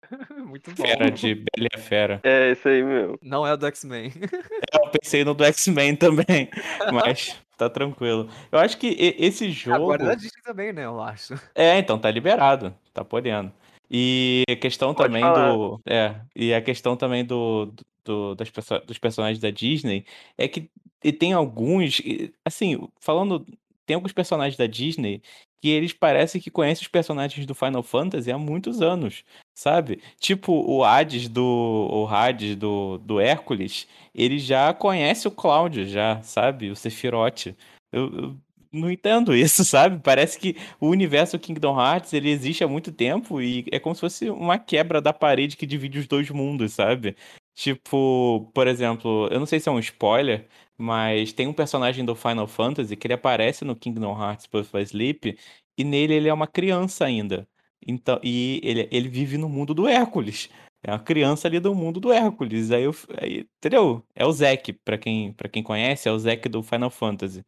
muito 0.45 0.75
bom. 0.75 0.87
Fera 0.87 1.11
de 1.11 1.37
Bela 1.37 1.69
e 1.73 1.75
a 1.75 1.78
Fera. 1.78 2.21
É, 2.23 2.50
esse 2.50 2.69
aí 2.69 2.83
mesmo. 2.83 3.19
Não 3.23 3.47
é 3.47 3.55
o 3.55 3.57
do 3.57 3.66
X-Men. 3.66 4.12
Eu 4.75 4.90
pensei 4.90 5.25
no 5.25 5.33
do 5.33 5.43
X-Men 5.43 5.97
também, 5.97 6.50
mas 6.93 7.43
tá 7.56 7.68
tranquilo. 7.70 8.28
Eu 8.52 8.58
acho 8.58 8.76
que 8.78 8.88
esse 9.18 9.50
jogo. 9.50 9.76
Agora 9.76 10.02
é 10.02 10.06
da 10.06 10.14
Disney 10.14 10.42
também, 10.44 10.72
né? 10.72 10.84
Eu 10.84 11.00
acho. 11.00 11.34
É, 11.54 11.78
então 11.78 11.98
tá 11.98 12.10
liberado, 12.10 12.75
tá 12.92 13.04
podendo. 13.04 13.52
E 13.90 14.42
a 14.50 14.56
questão 14.56 14.92
Pode 14.94 15.08
também 15.08 15.22
falar. 15.22 15.52
do. 15.52 15.80
É, 15.86 16.16
e 16.34 16.52
a 16.52 16.60
questão 16.60 16.96
também 16.96 17.25
do, 17.25 17.72
do- 18.04 18.34
das 18.34 18.50
dos 18.86 18.98
personagens 18.98 19.38
da 19.38 19.50
Disney 19.50 20.04
é 20.36 20.48
que 20.48 20.68
e 21.04 21.12
tem 21.12 21.32
alguns. 21.32 22.02
Assim, 22.44 22.88
falando. 23.00 23.46
Tem 23.86 23.94
alguns 23.94 24.12
personagens 24.12 24.56
da 24.56 24.66
Disney 24.66 25.22
que 25.60 25.68
eles 25.68 25.92
parecem 25.92 26.40
que 26.40 26.50
conhecem 26.50 26.82
os 26.82 26.88
personagens 26.88 27.46
do 27.46 27.54
Final 27.54 27.82
Fantasy 27.82 28.30
há 28.30 28.38
muitos 28.38 28.82
anos, 28.82 29.25
sabe? 29.54 30.00
Tipo 30.20 30.52
o 30.52 30.84
Hades 30.84 31.28
do. 31.28 31.88
O 31.90 32.06
Hades 32.06 32.56
do, 32.56 32.98
do 32.98 33.20
Hércules, 33.20 33.86
ele 34.14 34.38
já 34.38 34.72
conhece 34.72 35.26
o 35.26 35.30
Cláudio, 35.30 35.86
já, 35.86 36.22
sabe? 36.22 36.70
O 36.70 36.76
Sephiroth. 36.76 37.54
Eu, 37.92 38.14
eu 38.14 38.36
não 38.72 38.90
entendo 38.90 39.34
isso, 39.36 39.64
sabe? 39.64 40.00
Parece 40.02 40.38
que 40.38 40.56
o 40.80 40.88
universo 40.88 41.38
Kingdom 41.38 41.80
Hearts 41.80 42.12
ele 42.12 42.30
existe 42.30 42.62
há 42.62 42.68
muito 42.68 42.92
tempo 42.92 43.40
e 43.40 43.64
é 43.72 43.78
como 43.78 43.94
se 43.94 44.00
fosse 44.00 44.30
uma 44.30 44.58
quebra 44.58 45.00
da 45.00 45.12
parede 45.12 45.56
que 45.56 45.66
divide 45.66 45.98
os 45.98 46.06
dois 46.06 46.30
mundos, 46.30 46.75
sabe? 46.75 47.16
Tipo, 47.54 48.50
por 48.52 48.66
exemplo, 48.66 49.28
eu 49.30 49.38
não 49.38 49.46
sei 49.46 49.58
se 49.58 49.68
é 49.68 49.72
um 49.72 49.78
spoiler, 49.78 50.46
mas 50.78 51.33
tem 51.33 51.47
um 51.47 51.52
personagem 51.52 52.04
do 52.04 52.14
Final 52.14 52.47
Fantasy 52.47 52.97
que 52.97 53.06
ele 53.06 53.14
aparece 53.14 53.64
no 53.64 53.75
Kingdom 53.76 54.18
Hearts 54.21 54.47
Birth 54.47 54.71
by 54.73 54.83
Sleep 54.83 55.38
e 55.78 55.85
nele 55.85 56.14
ele 56.14 56.28
é 56.28 56.35
uma 56.35 56.47
criança 56.47 57.04
ainda. 57.04 57.49
Então, 57.87 58.18
e 58.23 58.61
ele, 58.64 58.88
ele 58.90 59.09
vive 59.09 59.38
no 59.38 59.49
mundo 59.49 59.73
do 59.75 59.87
Hércules. 59.87 60.49
É 60.83 60.90
uma 60.90 60.99
criança 60.99 61.49
ali 61.49 61.59
do 61.61 61.75
mundo 61.75 62.00
do 62.00 62.12
Hércules. 62.12 62.71
Aí, 62.71 62.83
eu, 62.85 62.95
aí 63.21 63.47
entendeu? 63.59 64.04
É 64.14 64.25
o 64.25 64.33
Zack, 64.33 64.73
pra 64.73 64.97
quem, 64.99 65.33
pra 65.33 65.49
quem 65.49 65.62
conhece, 65.62 66.09
é 66.09 66.12
o 66.12 66.18
Zack 66.18 66.49
do 66.49 66.62
Final 66.62 66.90
Fantasy. 66.90 67.45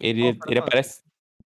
Ele, 0.00 0.32
Final 0.32 0.48
ele 0.48 0.58
aparece 0.58 1.02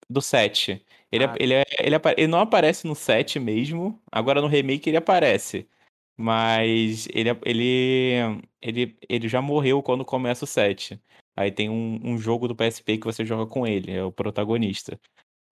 do 0.09 0.21
7. 0.23 0.85
Ele, 1.11 1.25
Ah, 1.25 1.35
ele, 1.39 1.55
é- 1.55 1.65
ele, 1.81 1.95
apa- 1.95 2.15
ele 2.17 2.27
não 2.27 2.41
aparece 2.41 2.87
no 2.87 2.95
7 2.95 3.39
mesmo. 3.39 4.01
Agora 4.11 4.41
no 4.41 4.47
remake 4.47 4.89
ele 4.89 4.97
aparece. 4.97 5.69
Mas 6.17 7.07
ele, 7.13 7.31
ele, 7.45 8.43
ele, 8.63 8.97
ele 9.09 9.29
já 9.29 9.43
morreu 9.43 9.83
quando 9.83 10.05
começa 10.05 10.45
o 10.45 10.49
7. 10.49 11.01
Aí 11.37 11.53
tem 11.53 11.69
um, 11.69 12.01
um 12.03 12.19
jogo 12.19 12.49
do 12.49 12.57
PSP 12.57 12.97
que 12.97 13.05
você 13.05 13.25
joga 13.25 13.47
com 13.47 13.67
ele, 13.67 13.93
é 13.93 14.03
o 14.03 14.11
protagonista. 14.11 14.99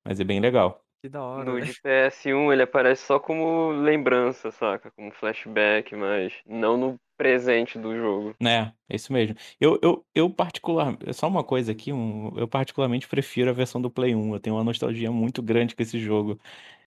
Mas 0.07 0.19
é 0.19 0.25
bem 0.25 0.41
legal. 0.41 0.83
Que 1.03 1.09
da 1.11 1.23
hora. 1.23 1.45
No 1.45 1.61
de 1.61 1.73
PS1 1.83 2.51
ele 2.51 2.63
aparece 2.63 3.05
só 3.05 3.19
como 3.19 3.71
lembrança, 3.73 4.51
saca? 4.51 4.91
Como 4.93 5.13
flashback, 5.13 5.95
mas 5.95 6.33
não 6.47 6.79
no 6.79 6.97
presente 7.17 7.79
do 7.79 7.95
jogo. 7.95 8.35
É, 8.43 8.73
é 8.89 8.97
isso 8.97 9.13
mesmo. 9.13 9.37
Eu, 9.61 9.79
eu, 9.83 10.05
eu 10.15 10.31
particular, 10.31 10.97
só 11.13 11.29
uma 11.29 11.45
coisa 11.45 11.73
aqui, 11.73 11.93
um, 11.93 12.33
eu 12.39 12.49
particularmente 12.49 13.07
prefiro 13.07 13.51
a 13.51 13.53
versão 13.53 13.83
do 13.83 13.91
Play 13.91 14.15
1. 14.15 14.35
Eu 14.35 14.41
tenho 14.41 14.57
uma 14.57 14.65
nostalgia 14.65 15.13
muito 15.13 15.43
grande 15.43 15.77
com 15.77 15.83
esse 15.83 15.99
jogo. 15.99 16.41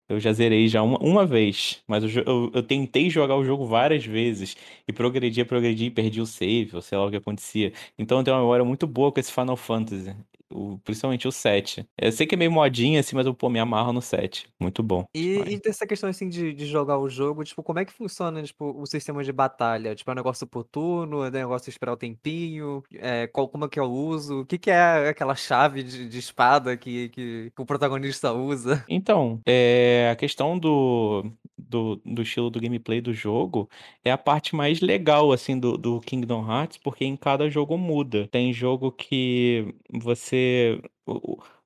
Eu 0.10 0.20
já 0.20 0.32
zerei 0.34 0.68
já 0.70 0.82
uma, 0.82 0.98
uma 1.00 1.26
vez, 1.26 1.84
mas 1.88 2.04
jo- 2.10 2.24
eu, 2.26 2.52
eu 2.54 2.64
tentei 2.64 3.10
jogar 3.10 3.36
o 3.36 3.44
jogo 3.44 3.66
várias 3.68 4.06
vezes 4.06 4.56
e 4.88 4.94
progredia, 4.94 5.46
progredia 5.46 5.88
e 5.88 5.92
perdi 5.92 6.22
o 6.22 6.26
save, 6.26 6.76
ou 6.76 6.82
sei 6.82 6.98
lá 6.98 7.06
o 7.06 7.10
que 7.10 7.18
acontecia. 7.18 7.74
Então 7.98 8.18
eu 8.20 8.24
tenho 8.24 8.36
uma 8.38 8.42
memória 8.44 8.64
muito 8.66 8.88
boa 8.88 9.12
com 9.12 9.20
esse 9.20 9.32
Final 9.32 9.58
Fantasy, 9.58 10.16
o- 10.52 10.78
principalmente 10.80 11.28
o 11.28 11.32
7. 11.32 11.88
Eu 11.98 12.12
sei 12.12 12.26
que 12.26 12.36
é 12.36 12.38
meio 12.38 12.52
modinha 12.52 13.00
assim, 13.00 13.16
mas 13.16 13.26
eu 13.26 13.34
pô, 13.34 13.50
me 13.50 13.60
amarro 13.60 13.94
no 13.94 14.02
7. 14.02 14.48
Muito 14.60 14.82
bom. 14.84 15.06
E, 15.14 15.34
demais. 15.34 15.54
e 15.54 15.60
dessa 15.60 15.86
questão 15.88 16.10
assim 16.10 16.30
de, 16.30 16.54
de 16.54 16.66
jogar 16.66 16.98
o 16.98 17.10
jogo, 17.10 17.44
tipo, 17.44 17.62
como 17.64 17.80
é 17.80 17.86
que 17.86 17.94
funciona, 17.94 18.42
tipo, 18.44 18.72
o 18.80 18.86
sistema 18.86 19.24
de 19.24 19.32
batalha? 19.32 19.96
Tipo, 19.96 20.12
é 20.12 20.14
um 20.14 20.16
negócio 20.16 20.48
por 20.48 20.64
turno, 20.64 21.24
é 21.24 21.28
um 21.30 21.32
negócio 21.32 21.66
de 21.66 21.72
esperar 21.72 21.94
o 21.94 21.98
tempinho, 21.98 22.84
é, 22.96 23.28
qual, 23.28 23.48
como 23.50 23.66
é 23.66 23.70
que 23.70 23.80
é 23.80 23.84
o 23.84 23.90
uso? 23.92 24.42
O 24.42 24.46
que 24.46 24.58
que 24.58 24.70
é 24.72 25.10
aquela 25.10 25.36
chave 25.36 25.84
de, 25.84 26.08
de 26.08 26.20
espada 26.20 26.76
que, 26.78 27.10
que, 27.10 27.52
que 27.56 27.62
o 27.62 27.66
protagonista 27.66 28.32
usa? 28.34 28.84
Então, 28.90 29.42
é, 29.46 30.10
a 30.12 30.16
questão 30.16 30.58
do, 30.58 31.26
do, 31.70 31.98
do 32.06 32.22
estilo 32.22 32.50
do 32.50 32.60
gameplay 32.62 33.02
do 33.02 33.14
jogo 33.14 33.70
é 34.04 34.12
a 34.12 34.18
parte 34.18 34.56
mais 34.56 34.80
legal, 34.82 35.32
assim, 35.32 35.60
do, 35.60 35.78
do 35.78 36.00
Kingdom 36.02 36.46
Hearts, 36.50 36.78
porque 36.78 37.06
em 37.06 37.16
cada 37.18 37.50
jogo 37.50 37.78
muda. 37.78 38.28
Tem 38.28 38.54
jogo 38.54 38.92
que 38.92 39.74
você, 39.92 40.82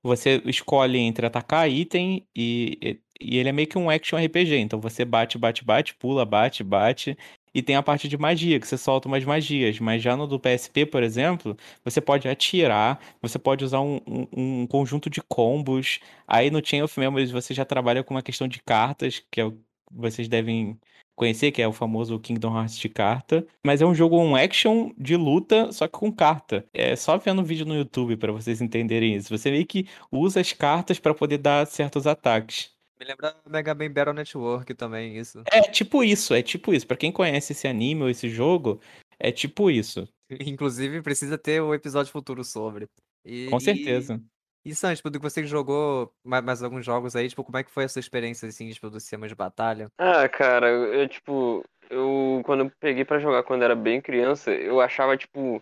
você 0.02 0.42
escolhe 0.46 0.98
entre 1.00 1.26
atacar 1.26 1.70
item 1.70 2.26
e, 2.36 2.78
e 2.82 3.02
e 3.24 3.38
ele 3.38 3.50
é 3.50 3.52
meio 3.52 3.68
que 3.68 3.78
um 3.78 3.88
action 3.88 4.18
RPG. 4.18 4.58
Então 4.58 4.82
você 4.82 5.06
bate, 5.06 5.38
bate, 5.38 5.64
bate, 5.64 5.94
pula, 5.94 6.26
bate, 6.26 6.64
bate. 6.64 7.16
E 7.54 7.62
tem 7.62 7.76
a 7.76 7.84
parte 7.84 8.08
de 8.08 8.18
magia, 8.18 8.60
que 8.60 8.68
você 8.68 8.76
solta 8.78 9.08
umas 9.08 9.24
magias. 9.24 9.80
Mas 9.80 10.02
já 10.02 10.16
no 10.18 10.26
do 10.26 10.40
PSP, 10.40 10.88
por 10.88 11.04
exemplo, 11.04 11.56
você 11.84 12.02
pode 12.02 12.28
atirar, 12.28 13.00
você 13.22 13.38
pode 13.38 13.64
usar 13.64 13.80
um, 13.82 13.98
um, 14.08 14.62
um 14.64 14.68
conjunto 14.68 15.08
de 15.10 15.22
combos. 15.22 16.00
Aí 16.28 16.50
no 16.50 16.66
Chain 16.66 16.82
of 16.82 17.00
Memories 17.00 17.30
você 17.30 17.54
já 17.54 17.64
trabalha 17.64 18.04
com 18.04 18.14
uma 18.16 18.24
questão 18.24 18.48
de 18.48 18.60
cartas, 18.64 19.20
que 19.30 19.40
é 19.40 19.46
o- 19.46 19.60
vocês 19.94 20.28
devem 20.28 20.80
conhecer, 21.16 21.52
que 21.52 21.62
é 21.62 21.68
o 21.68 21.74
famoso 21.74 22.20
Kingdom 22.20 22.58
Hearts 22.58 22.78
de 22.78 22.90
carta. 22.90 23.46
Mas 23.66 23.82
é 23.82 23.86
um 23.86 23.94
jogo 23.94 24.18
um 24.18 24.36
action 24.36 24.92
de 24.98 25.16
luta, 25.16 25.72
só 25.72 25.88
que 25.88 25.94
com 25.94 26.12
carta. 26.12 26.66
É 26.74 26.96
só 26.96 27.18
vendo 27.18 27.44
vídeo 27.44 27.66
no 27.66 27.76
YouTube 27.76 28.18
para 28.18 28.32
vocês 28.32 28.62
entenderem 28.62 29.16
isso. 29.16 29.36
Você 29.38 29.52
meio 29.52 29.66
que 29.66 29.88
usa 30.12 30.40
as 30.40 30.52
cartas 30.54 31.00
para 31.00 31.14
poder 31.14 31.38
dar 31.38 31.68
certos 31.68 32.08
ataques. 32.08 32.72
Me 33.00 33.06
lembra 33.06 33.36
Mega 33.50 33.74
Man 33.74 33.92
Battle 33.92 34.14
Network 34.14 34.74
também, 34.76 35.18
isso. 35.18 35.42
É 35.52 35.62
tipo 35.62 36.04
isso, 36.04 36.34
é 36.34 36.42
tipo 36.42 36.74
isso. 36.74 36.86
Para 36.86 36.98
quem 36.98 37.12
conhece 37.12 37.52
esse 37.52 37.68
anime 37.68 38.04
ou 38.04 38.10
esse 38.10 38.30
jogo, 38.30 38.80
é 39.20 39.32
tipo 39.32 39.72
isso. 39.72 40.08
Inclusive, 40.46 41.02
precisa 41.02 41.38
ter 41.38 41.62
um 41.62 41.74
episódio 41.74 42.12
futuro 42.12 42.44
sobre. 42.44 42.88
E, 43.26 43.48
Com 43.48 43.60
certeza. 43.60 44.22
E, 44.64 44.76
Sam, 44.76 44.94
tipo, 44.94 45.10
do 45.10 45.20
que 45.20 45.24
você 45.24 45.44
jogou 45.46 46.14
mais, 46.24 46.44
mais, 46.44 46.64
alguns 46.64 46.86
jogos 46.86 47.16
aí, 47.16 47.28
tipo, 47.28 47.44
como 47.44 47.58
é 47.58 47.64
que 47.64 47.72
foi 47.72 47.86
a 47.86 47.90
sua 47.90 48.00
experiência, 48.00 48.48
assim, 48.48 48.70
tipo, 48.70 48.90
do 48.90 49.00
sistema 49.00 49.28
de 49.28 49.34
batalha? 49.34 49.92
Ah, 49.98 50.30
cara, 50.30 50.70
eu, 50.70 51.08
tipo, 51.10 51.66
eu, 51.90 52.42
quando 52.46 52.66
eu 52.66 52.72
peguei 52.80 53.04
para 53.04 53.20
jogar 53.20 53.44
quando 53.44 53.64
era 53.64 53.76
bem 53.76 54.00
criança, 54.00 54.52
eu 54.52 54.80
achava, 54.80 55.18
tipo, 55.18 55.62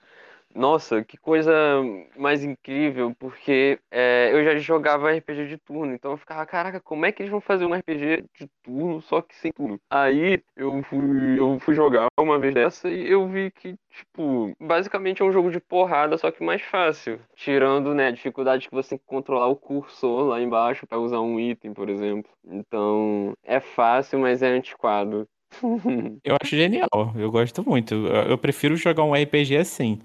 nossa, 0.53 1.03
que 1.03 1.18
coisa 1.18 1.51
mais 2.18 2.44
incrível, 2.44 3.15
porque 3.20 3.79
é, 3.91 4.32
eu 4.34 4.44
já 4.44 4.58
jogava 4.58 5.12
RPG 5.12 5.48
de 5.48 5.58
turno, 5.58 5.94
então 5.94 6.12
eu 6.12 6.18
ficava, 6.18 6.46
caraca, 6.46 6.79
como 6.79 7.06
é 7.06 7.12
que 7.12 7.22
eles 7.22 7.32
vão 7.32 7.39
fazer 7.39 7.65
um 7.65 7.74
RPG 7.74 8.24
de 8.38 8.50
turno 8.63 9.01
só 9.01 9.22
que 9.22 9.36
sem 9.36 9.51
turno? 9.51 9.79
Aí 9.89 10.41
eu 10.56 10.82
fui, 10.84 11.39
eu 11.39 11.60
fui 11.60 11.75
jogar 11.75 12.08
uma 12.20 12.39
vez 12.39 12.53
dessa 12.53 12.89
e 12.89 13.10
eu 13.10 13.27
vi 13.27 13.51
que, 13.51 13.75
tipo, 13.91 14.51
basicamente 14.60 15.22
é 15.22 15.25
um 15.25 15.32
jogo 15.32 15.51
de 15.51 15.60
porrada, 15.60 16.18
só 16.18 16.32
que 16.32 16.44
mais 16.44 16.62
fácil. 16.62 17.20
Tirando, 17.36 17.94
né, 17.94 18.08
a 18.08 18.12
dificuldade 18.12 18.68
que 18.68 18.75
você 18.75 18.89
tem 18.89 18.98
que 18.98 19.06
controlar 19.06 19.48
o 19.48 19.56
cursor 19.56 20.24
lá 20.25 20.41
embaixo 20.41 20.88
para 20.88 21.00
usar 21.00 21.22
um 21.22 21.39
item, 21.39 21.74
por 21.74 21.89
exemplo. 21.89 22.29
Então, 22.46 23.34
é 23.44 23.60
fácil, 23.60 24.20
mas 24.20 24.41
é 24.41 24.48
antiquado. 24.48 25.27
Eu 26.24 26.36
acho 26.39 26.56
genial, 26.56 26.88
eu 27.15 27.32
gosto 27.32 27.68
muito. 27.68 27.96
Eu 27.96 28.38
prefiro 28.38 28.75
jogar 28.75 29.03
um 29.03 29.15
RPG 29.15 29.58
assim 29.58 30.00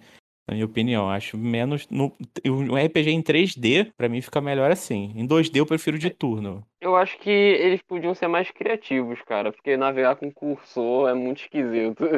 na 0.46 0.54
minha 0.54 0.66
opinião. 0.66 1.08
Acho 1.08 1.36
menos. 1.36 1.88
No, 1.88 2.12
um 2.46 2.76
RPG 2.76 3.10
em 3.10 3.22
3D, 3.22 3.92
para 3.96 4.08
mim, 4.08 4.20
fica 4.20 4.40
melhor 4.40 4.70
assim. 4.70 5.12
Em 5.14 5.26
2D 5.26 5.56
eu 5.58 5.66
prefiro 5.66 5.98
de 5.98 6.10
turno. 6.10 6.66
Eu 6.80 6.96
acho 6.96 7.18
que 7.18 7.30
eles 7.30 7.80
podiam 7.82 8.14
ser 8.14 8.28
mais 8.28 8.50
criativos, 8.50 9.20
cara, 9.22 9.50
porque 9.50 9.76
navegar 9.76 10.16
com 10.16 10.30
cursor 10.30 11.08
é 11.08 11.14
muito 11.14 11.42
esquisito. 11.42 12.04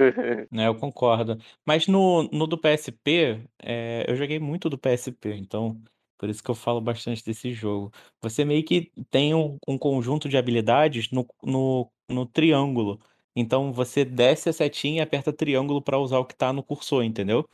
É, 0.52 0.66
eu 0.66 0.74
concordo. 0.74 1.38
Mas 1.64 1.86
no, 1.86 2.24
no 2.32 2.46
do 2.46 2.58
PSP, 2.58 3.40
é, 3.62 4.04
eu 4.08 4.16
joguei 4.16 4.38
muito 4.38 4.68
do 4.68 4.78
PSP, 4.78 5.34
então 5.34 5.80
por 6.18 6.28
isso 6.28 6.42
que 6.42 6.50
eu 6.50 6.54
falo 6.54 6.80
bastante 6.80 7.24
desse 7.24 7.52
jogo. 7.52 7.92
Você 8.22 8.44
meio 8.44 8.64
que 8.64 8.90
tem 9.10 9.34
um, 9.34 9.58
um 9.68 9.78
conjunto 9.78 10.28
de 10.28 10.36
habilidades 10.36 11.10
no, 11.10 11.26
no, 11.42 11.90
no 12.08 12.26
triângulo. 12.26 12.98
Então 13.34 13.72
você 13.72 14.04
desce 14.04 14.48
a 14.48 14.52
setinha 14.52 14.98
e 14.98 15.02
aperta 15.02 15.32
triângulo 15.32 15.82
para 15.82 15.98
usar 15.98 16.18
o 16.18 16.24
que 16.24 16.34
tá 16.34 16.52
no 16.52 16.62
cursor, 16.62 17.04
entendeu? 17.04 17.46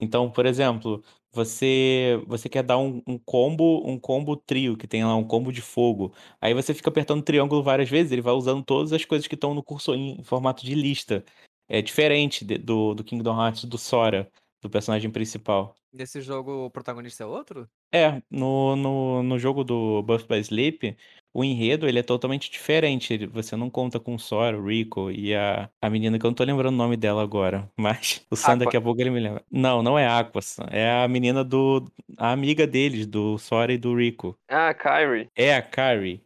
Então, 0.00 0.30
por 0.30 0.46
exemplo, 0.46 1.02
você 1.32 2.22
você 2.26 2.48
quer 2.48 2.62
dar 2.62 2.78
um, 2.78 3.02
um 3.06 3.18
combo, 3.18 3.82
um 3.88 3.98
combo 3.98 4.36
trio, 4.36 4.76
que 4.76 4.86
tem 4.86 5.04
lá 5.04 5.14
um 5.16 5.24
combo 5.26 5.52
de 5.52 5.60
fogo. 5.62 6.12
Aí 6.40 6.54
você 6.54 6.72
fica 6.74 6.88
apertando 6.88 7.22
triângulo 7.22 7.62
várias 7.62 7.88
vezes, 7.88 8.10
ele 8.12 8.22
vai 8.22 8.32
usando 8.34 8.64
todas 8.64 8.92
as 8.92 9.04
coisas 9.04 9.26
que 9.28 9.34
estão 9.34 9.54
no 9.54 9.62
cursor 9.62 9.96
em 9.96 10.22
formato 10.24 10.64
de 10.64 10.74
lista. 10.74 11.24
É 11.68 11.80
diferente 11.80 12.44
de- 12.44 12.58
do, 12.58 12.94
do 12.94 13.04
Kingdom 13.04 13.38
Hearts 13.40 13.64
do 13.64 13.78
Sora, 13.78 14.30
do 14.60 14.68
personagem 14.68 15.10
principal. 15.10 15.74
Nesse 15.92 16.20
jogo, 16.20 16.66
o 16.66 16.70
protagonista 16.70 17.22
é 17.22 17.26
outro? 17.26 17.68
É, 17.92 18.22
no, 18.30 18.76
no, 18.76 19.22
no 19.22 19.38
jogo 19.38 19.64
do 19.64 20.02
Birth 20.02 20.26
by 20.28 20.38
Sleep, 20.38 20.96
o 21.32 21.44
enredo 21.44 21.88
ele 21.88 21.98
é 21.98 22.02
totalmente 22.02 22.50
diferente. 22.50 23.26
Você 23.26 23.56
não 23.56 23.70
conta 23.70 24.00
com 24.00 24.14
o 24.14 24.18
Sora, 24.18 24.58
o 24.58 24.68
Rico 24.68 25.10
e 25.10 25.34
a, 25.34 25.68
a 25.80 25.90
menina 25.90 26.18
que 26.18 26.26
eu 26.26 26.30
não 26.30 26.34
tô 26.34 26.44
lembrando 26.44 26.74
o 26.74 26.78
nome 26.78 26.96
dela 26.96 27.22
agora. 27.22 27.68
Mas 27.76 28.24
o 28.30 28.36
Sam 28.36 28.52
Aqua. 28.52 28.64
daqui 28.64 28.76
a 28.76 28.80
pouco 28.80 29.00
ele 29.00 29.10
me 29.10 29.20
lembra. 29.20 29.42
Não, 29.50 29.82
não 29.82 29.98
é 29.98 30.06
Aqua, 30.06 30.42
Sam, 30.42 30.66
é 30.70 31.02
a 31.02 31.08
menina 31.08 31.44
do. 31.44 31.90
A 32.16 32.32
amiga 32.32 32.66
deles, 32.66 33.06
do 33.06 33.38
Sora 33.38 33.72
e 33.72 33.78
do 33.78 33.94
Rico. 33.96 34.36
ah, 34.48 34.74
Kyrie. 34.74 35.28
É 35.36 35.54
a 35.54 35.62
Carrie. 35.62 36.22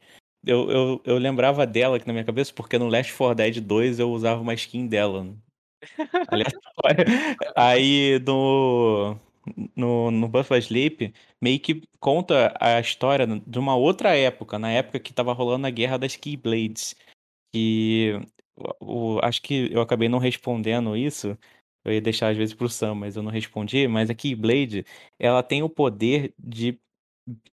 Eu, 0.47 0.71
eu, 0.71 1.03
eu 1.05 1.19
lembrava 1.19 1.67
dela 1.67 1.97
aqui 1.97 2.07
na 2.07 2.13
minha 2.13 2.25
cabeça 2.25 2.53
porque 2.55 2.79
no 2.79 2.89
Last 2.89 3.13
4 3.15 3.35
Dead 3.35 3.61
2 3.61 3.99
eu 3.99 4.11
usava 4.11 4.43
uma 4.43 4.53
skin 4.53 4.87
dela. 4.87 5.27
Aí 7.57 8.19
no, 8.27 9.17
no, 9.77 10.11
no 10.11 10.29
Buff 10.29 10.53
Sleep, 10.55 11.13
meio 11.41 11.61
que 11.61 11.83
conta 12.01 12.55
a 12.61 12.81
história 12.81 13.27
de 13.27 13.59
uma 13.59 13.77
outra 13.77 14.17
época, 14.17 14.59
na 14.59 14.71
época 14.71 15.01
que 15.01 15.13
tava 15.13 15.33
rolando 15.33 15.67
a 15.67 15.71
guerra 15.71 15.99
das 15.99 16.17
Keyblades. 16.17 16.95
O, 18.81 19.17
o- 19.17 19.21
acho 19.23 19.43
que 19.43 19.73
eu 19.73 19.81
acabei 19.81 20.09
não 20.09 20.19
respondendo 20.19 20.97
isso. 20.97 21.37
Eu 21.85 21.93
ia 21.93 22.01
deixar 22.01 22.31
às 22.31 22.37
vezes 22.37 22.55
pro 22.55 22.69
Sam, 22.69 22.95
mas 22.95 23.17
eu 23.17 23.23
não 23.23 23.31
respondi. 23.31 23.87
Mas 23.89 24.09
a 24.11 24.15
Keyblade, 24.15 24.85
ela 25.19 25.43
tem 25.43 25.63
o 25.63 25.69
poder 25.69 26.35
de. 26.39 26.79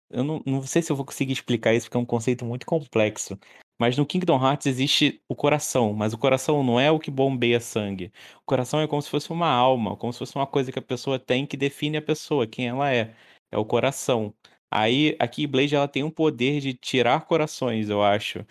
Eu 0.10 0.24
não, 0.24 0.42
não 0.46 0.64
sei 0.64 0.82
se 0.82 0.92
eu 0.92 0.96
vou 0.96 1.06
conseguir 1.06 1.34
explicar 1.34 1.74
isso, 1.76 1.88
porque 1.88 1.98
é 1.98 2.00
um 2.02 2.06
conceito 2.06 2.46
muito 2.46 2.66
complexo. 2.66 3.38
Mas 3.80 3.96
no 3.98 4.06
Kingdom 4.06 4.44
Hearts 4.44 4.66
existe 4.66 5.22
o 5.28 5.36
coração, 5.36 5.94
mas 5.94 6.14
o 6.14 6.18
coração 6.18 6.64
não 6.64 6.80
é 6.80 6.92
o 6.92 7.00
que 7.00 7.12
bombeia 7.12 7.60
sangue. 7.60 8.12
O 8.42 8.46
coração 8.46 8.80
é 8.82 8.88
como 8.88 9.02
se 9.02 9.10
fosse 9.10 9.32
uma 9.32 9.48
alma, 9.50 9.96
como 9.96 10.12
se 10.12 10.20
fosse 10.20 10.36
uma 10.36 10.48
coisa 10.48 10.72
que 10.72 10.80
a 10.80 10.82
pessoa 10.82 11.20
tem 11.20 11.46
que 11.46 11.56
define 11.58 11.98
a 11.98 12.02
pessoa, 12.02 12.48
quem 12.48 12.68
ela 12.68 12.92
é. 12.92 13.14
É 13.52 13.58
o 13.58 13.66
coração. 13.66 14.34
Aí 14.72 15.16
a 15.20 15.28
Keyblade 15.28 15.76
ela 15.76 15.88
tem 15.88 16.04
o 16.04 16.12
poder 16.12 16.60
de 16.60 16.74
tirar 16.74 17.26
corações, 17.26 17.90
eu 17.90 18.04
acho. 18.04 18.46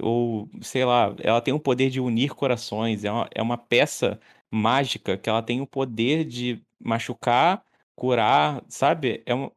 Ou, 0.00 0.48
sei 0.62 0.84
lá, 0.84 1.14
ela 1.22 1.40
tem 1.40 1.54
o 1.54 1.60
poder 1.60 1.90
de 1.90 2.00
unir 2.00 2.34
corações. 2.34 3.04
É 3.04 3.10
uma, 3.10 3.28
é 3.34 3.42
uma 3.42 3.58
peça 3.58 4.20
mágica 4.50 5.16
que 5.16 5.28
ela 5.28 5.42
tem 5.42 5.60
o 5.60 5.66
poder 5.66 6.24
de 6.24 6.62
machucar, 6.78 7.64
curar, 7.94 8.62
sabe? 8.68 9.22
É 9.26 9.34
um, 9.34 9.50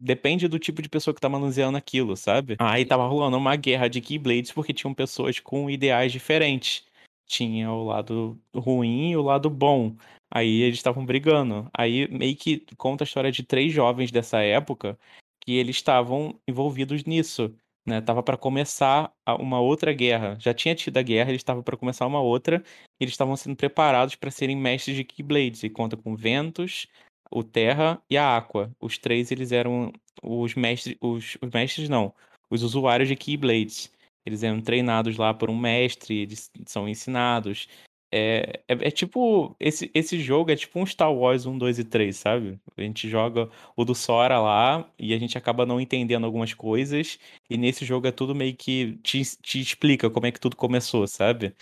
depende 0.00 0.48
do 0.48 0.58
tipo 0.58 0.82
de 0.82 0.88
pessoa 0.88 1.14
que 1.14 1.20
tá 1.20 1.28
manuseando 1.28 1.76
aquilo, 1.76 2.16
sabe? 2.16 2.56
Aí 2.58 2.84
tava 2.84 3.06
rolando 3.06 3.36
uma 3.36 3.56
guerra 3.56 3.88
de 3.88 4.00
Keyblades 4.00 4.52
porque 4.52 4.72
tinham 4.72 4.94
pessoas 4.94 5.38
com 5.40 5.68
ideais 5.68 6.12
diferentes. 6.12 6.84
Tinha 7.26 7.70
o 7.70 7.84
lado 7.84 8.40
ruim 8.54 9.10
e 9.10 9.16
o 9.16 9.22
lado 9.22 9.50
bom. 9.50 9.94
Aí 10.30 10.62
eles 10.62 10.78
estavam 10.78 11.04
brigando. 11.04 11.68
Aí 11.76 12.08
meio 12.08 12.36
que 12.36 12.64
conta 12.76 13.04
a 13.04 13.06
história 13.06 13.30
de 13.30 13.42
três 13.42 13.72
jovens 13.72 14.10
dessa 14.10 14.40
época 14.40 14.98
que 15.40 15.52
eles 15.52 15.76
estavam 15.76 16.38
envolvidos 16.46 17.04
nisso, 17.04 17.54
né? 17.86 18.00
Tava 18.00 18.22
para 18.22 18.36
começar 18.36 19.12
uma 19.40 19.60
outra 19.60 19.92
guerra. 19.92 20.36
Já 20.38 20.52
tinha 20.52 20.74
tido 20.74 20.96
a 20.98 21.02
guerra, 21.02 21.30
eles 21.30 21.40
estavam 21.40 21.62
para 21.62 21.76
começar 21.76 22.06
uma 22.06 22.20
outra. 22.20 22.62
E 23.00 23.04
eles 23.04 23.14
estavam 23.14 23.36
sendo 23.36 23.56
preparados 23.56 24.14
para 24.14 24.30
serem 24.30 24.56
mestres 24.56 24.96
de 24.96 25.04
Keyblades. 25.04 25.62
E 25.62 25.70
conta 25.70 25.96
com 25.96 26.14
Ventus, 26.14 26.86
o 27.30 27.42
Terra 27.42 28.02
e 28.10 28.16
a 28.16 28.36
Aqua. 28.36 28.70
Os 28.80 28.98
três 28.98 29.30
eles 29.30 29.52
eram 29.52 29.92
os 30.22 30.54
mestres, 30.54 30.96
os, 31.00 31.36
os 31.40 31.50
mestres 31.52 31.88
não, 31.88 32.12
os 32.50 32.62
usuários 32.62 33.08
de 33.08 33.16
Keyblades. 33.16 33.92
Eles 34.24 34.42
eram 34.42 34.60
treinados 34.60 35.16
lá 35.16 35.32
por 35.32 35.50
um 35.50 35.56
mestre, 35.56 36.18
eles 36.18 36.50
são 36.66 36.88
ensinados. 36.88 37.68
É, 38.10 38.60
é, 38.66 38.88
é 38.88 38.90
tipo, 38.90 39.54
esse, 39.60 39.90
esse 39.94 40.18
jogo 40.18 40.50
é 40.50 40.56
tipo 40.56 40.78
um 40.80 40.86
Star 40.86 41.12
Wars 41.12 41.44
1, 41.46 41.58
2 41.58 41.78
e 41.78 41.84
3, 41.84 42.16
sabe? 42.16 42.58
A 42.76 42.82
gente 42.82 43.08
joga 43.08 43.50
o 43.76 43.84
do 43.84 43.94
Sora 43.94 44.40
lá 44.40 44.90
e 44.98 45.12
a 45.12 45.18
gente 45.18 45.36
acaba 45.36 45.66
não 45.66 45.80
entendendo 45.80 46.24
algumas 46.24 46.54
coisas. 46.54 47.18
E 47.50 47.56
nesse 47.58 47.84
jogo 47.84 48.06
é 48.06 48.12
tudo 48.12 48.34
meio 48.34 48.56
que 48.56 48.98
te, 49.02 49.22
te 49.42 49.60
explica 49.60 50.10
como 50.10 50.26
é 50.26 50.32
que 50.32 50.40
tudo 50.40 50.56
começou, 50.56 51.06
sabe? 51.06 51.54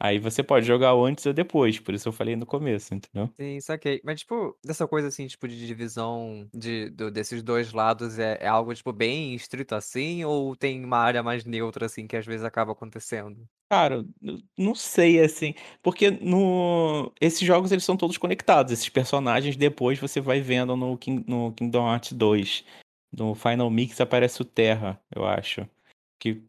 Aí 0.00 0.18
você 0.18 0.42
pode 0.42 0.66
jogar 0.66 0.94
o 0.94 1.04
antes 1.04 1.26
ou 1.26 1.32
depois, 1.32 1.78
por 1.80 1.92
isso 1.94 2.08
eu 2.08 2.12
falei 2.12 2.36
no 2.36 2.46
começo, 2.46 2.94
entendeu? 2.94 3.28
Sim, 3.34 3.60
saquei. 3.60 4.00
Mas, 4.04 4.20
tipo, 4.20 4.56
dessa 4.64 4.86
coisa 4.86 5.08
assim, 5.08 5.26
tipo, 5.26 5.46
de 5.48 5.66
divisão 5.66 6.48
de, 6.52 6.90
do- 6.90 7.10
desses 7.10 7.42
dois 7.42 7.72
lados 7.72 8.18
é, 8.18 8.38
é 8.40 8.46
algo, 8.46 8.74
tipo, 8.74 8.92
bem 8.92 9.34
estrito 9.34 9.74
assim? 9.74 10.24
Ou 10.24 10.54
tem 10.56 10.84
uma 10.84 10.98
área 10.98 11.22
mais 11.22 11.44
neutra, 11.44 11.86
assim, 11.86 12.06
que 12.06 12.16
às 12.16 12.26
vezes 12.26 12.44
acaba 12.44 12.72
acontecendo? 12.72 13.46
Cara, 13.70 14.04
não 14.56 14.74
sei 14.74 15.20
assim, 15.22 15.54
porque 15.82 16.10
no 16.10 17.12
esses 17.20 17.40
jogos 17.46 17.70
eles 17.70 17.84
são 17.84 17.98
todos 17.98 18.16
conectados, 18.16 18.72
esses 18.72 18.88
personagens 18.88 19.56
depois 19.58 19.98
você 19.98 20.22
vai 20.22 20.40
vendo 20.40 20.74
no, 20.74 20.96
King- 20.96 21.22
no 21.28 21.52
Kingdom 21.52 21.86
Hearts 21.86 22.12
2. 22.12 22.64
No 23.12 23.34
Final 23.34 23.68
Mix 23.70 24.00
aparece 24.00 24.40
o 24.40 24.44
Terra, 24.44 24.98
eu 25.14 25.26
acho. 25.26 25.68
Que 26.18 26.42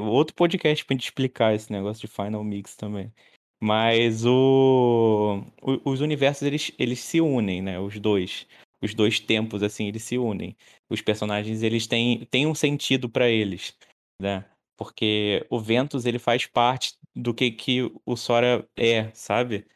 outro 0.00 0.34
podcast 0.34 0.84
pra 0.84 0.94
gente 0.94 1.04
explicar 1.04 1.54
esse 1.54 1.70
negócio 1.72 2.06
de 2.06 2.12
Final 2.12 2.42
Mix 2.44 2.76
também. 2.76 3.12
Mas 3.60 4.24
o, 4.26 5.42
o- 5.62 5.90
os 5.90 6.00
universos 6.00 6.42
eles, 6.42 6.72
eles 6.78 7.00
se 7.00 7.20
unem, 7.20 7.62
né? 7.62 7.78
Os 7.80 7.98
dois, 7.98 8.46
os 8.82 8.94
dois 8.94 9.20
tempos 9.20 9.62
assim, 9.62 9.86
eles 9.88 10.02
se 10.02 10.18
unem. 10.18 10.56
Os 10.90 11.00
personagens 11.00 11.62
eles 11.62 11.86
têm, 11.86 12.24
têm 12.26 12.46
um 12.46 12.54
sentido 12.54 13.08
pra 13.08 13.28
eles, 13.28 13.76
né? 14.20 14.44
Porque 14.76 15.46
o 15.48 15.58
Ventus 15.60 16.04
ele 16.04 16.18
faz 16.18 16.46
parte 16.46 16.94
do 17.14 17.32
que 17.32 17.50
que 17.50 17.90
o 18.04 18.16
Sora 18.16 18.68
é, 18.76 19.10
sabe? 19.14 19.66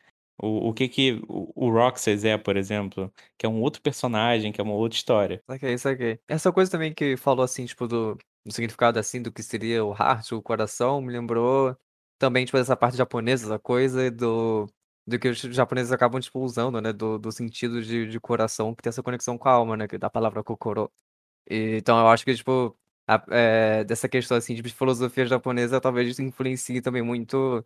O, 0.41 0.69
o 0.69 0.75
que 0.75 0.89
que 0.89 1.21
o, 1.29 1.71
Roxas 1.71 2.25
é, 2.25 2.37
por 2.37 2.57
exemplo, 2.57 3.13
que 3.37 3.45
é 3.47 3.49
um 3.49 3.61
outro 3.61 3.81
personagem, 3.83 4.53
que 4.53 4.61
é 4.61 4.65
uma 4.65 4.75
outra 4.75 4.97
história. 4.97 5.43
Saquei, 5.47 5.79
saquei. 5.79 6.21
Essa 6.29 6.53
coisa 6.53 6.71
também 6.71 6.93
que 6.95 7.17
falou 7.17 7.45
assim, 7.45 7.65
tipo, 7.65 7.89
do, 7.89 8.17
do 8.49 8.55
significado 8.55 8.99
assim, 8.99 9.23
do 9.23 9.33
que 9.33 9.43
seria 9.43 9.85
o 9.85 9.93
heart, 9.93 10.33
o 10.33 10.43
coração, 10.43 11.01
me 11.01 11.13
lembrou 11.13 11.77
também, 12.19 12.45
tipo, 12.45 12.59
essa 12.59 12.77
parte 12.77 12.97
japonesa 12.97 13.49
da 13.49 13.59
coisa 13.59 14.11
do, 14.11 14.67
do 15.07 15.19
que 15.19 15.29
os 15.29 15.39
japoneses 15.41 15.93
acabam, 15.93 16.21
tipo, 16.21 16.41
usando, 16.41 16.81
né? 16.81 16.93
Do, 16.93 17.19
do 17.19 17.33
sentido 17.33 17.83
de, 17.83 18.09
de 18.09 18.21
coração, 18.21 18.75
que 18.75 18.83
tem 18.83 18.91
essa 18.91 19.03
conexão 19.03 19.39
com 19.39 19.49
a 19.49 19.53
alma, 19.53 19.77
né? 19.77 19.87
Da 19.87 20.11
palavra 20.11 20.43
kokoro. 20.43 20.91
E, 21.51 21.77
então 21.79 21.99
eu 21.99 22.09
acho 22.09 22.25
que, 22.25 22.35
tipo, 22.35 22.77
a, 23.07 23.25
é, 23.31 23.85
dessa 23.85 24.09
questão, 24.09 24.37
assim, 24.37 24.55
de 24.55 24.63
filosofia 24.73 25.27
japonesa, 25.27 25.81
talvez 25.81 26.09
isso 26.11 26.23
influencie 26.23 26.83
também 26.83 27.03
muito 27.03 27.65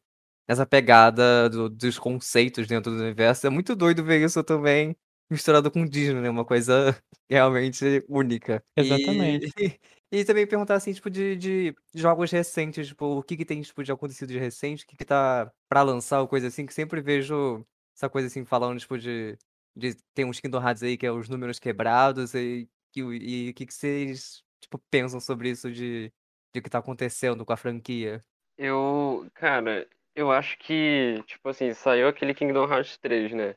essa 0.49 0.67
pegada 0.67 1.49
do, 1.51 1.69
dos 1.71 1.99
conceitos 1.99 2.67
dentro 2.67 2.93
do 2.93 3.01
universo. 3.01 3.47
É 3.47 3.51
muito 3.51 3.75
doido 3.77 4.05
ver 4.05 4.25
isso 4.25 4.43
também 4.45 4.97
misturado 5.31 5.71
com 5.71 5.87
Disney, 5.87 6.21
né? 6.21 6.31
Uma 6.31 6.45
coisa 6.45 6.97
realmente 7.29 8.05
única. 8.09 8.63
Exatamente. 8.77 9.51
E, 9.59 9.81
e 10.13 10.25
também 10.25 10.47
perguntar, 10.47 10.75
assim, 10.77 10.93
tipo, 10.93 11.11
de, 11.11 11.37
de 11.37 11.77
jogos 11.95 12.31
recentes, 12.31 12.89
tipo, 12.89 13.19
o 13.19 13.23
que 13.23 13.37
que 13.37 13.45
tem, 13.45 13.63
tipo, 13.63 13.83
de 13.83 13.91
acontecido 13.91 14.29
de 14.29 14.39
recente, 14.39 14.85
o 14.85 14.87
que 14.87 14.97
que 14.97 15.05
tá 15.05 15.51
pra 15.69 15.83
lançar, 15.83 16.21
ou 16.21 16.29
coisa 16.29 16.49
assim, 16.49 16.67
que 16.67 16.75
sempre 16.75 17.01
vejo 17.01 17.65
essa 17.97 18.09
coisa, 18.09 18.29
assim, 18.29 18.45
falando, 18.45 18.79
tipo, 18.79 18.99
de... 18.99 19.37
de 19.75 19.97
tem 20.15 20.25
uns 20.25 20.39
Kingdom 20.41 20.63
Hearts 20.63 20.83
aí 20.83 20.97
que 20.97 21.07
é 21.07 21.13
os 21.13 21.29
números 21.29 21.59
quebrados, 21.59 22.35
e 22.35 22.69
e 22.95 23.49
o 23.51 23.55
que 23.55 23.65
que 23.65 23.73
vocês, 23.73 24.45
tipo, 24.61 24.79
pensam 24.91 25.19
sobre 25.19 25.49
isso 25.51 25.73
de 25.73 26.13
de 26.53 26.61
que 26.61 26.71
tá 26.71 26.79
acontecendo 26.79 27.45
com 27.45 27.53
a 27.53 27.57
franquia? 27.57 28.23
Eu, 28.59 29.27
cara, 29.35 29.89
eu 30.15 30.31
acho 30.31 30.59
que, 30.59 31.23
tipo 31.27 31.49
assim, 31.49 31.73
saiu 31.73 32.09
aquele 32.09 32.35
Kingdom 32.35 32.71
Hearts 32.71 32.99
3, 32.99 33.33
né? 33.33 33.55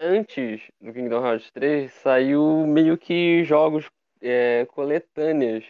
Antes 0.00 0.62
do 0.80 0.92
Kingdom 0.92 1.24
Hearts 1.24 1.50
3, 1.50 1.92
saiu 1.92 2.66
meio 2.66 2.96
que 2.96 3.44
jogos 3.44 3.90
é, 4.22 4.64
coletâneas, 4.66 5.64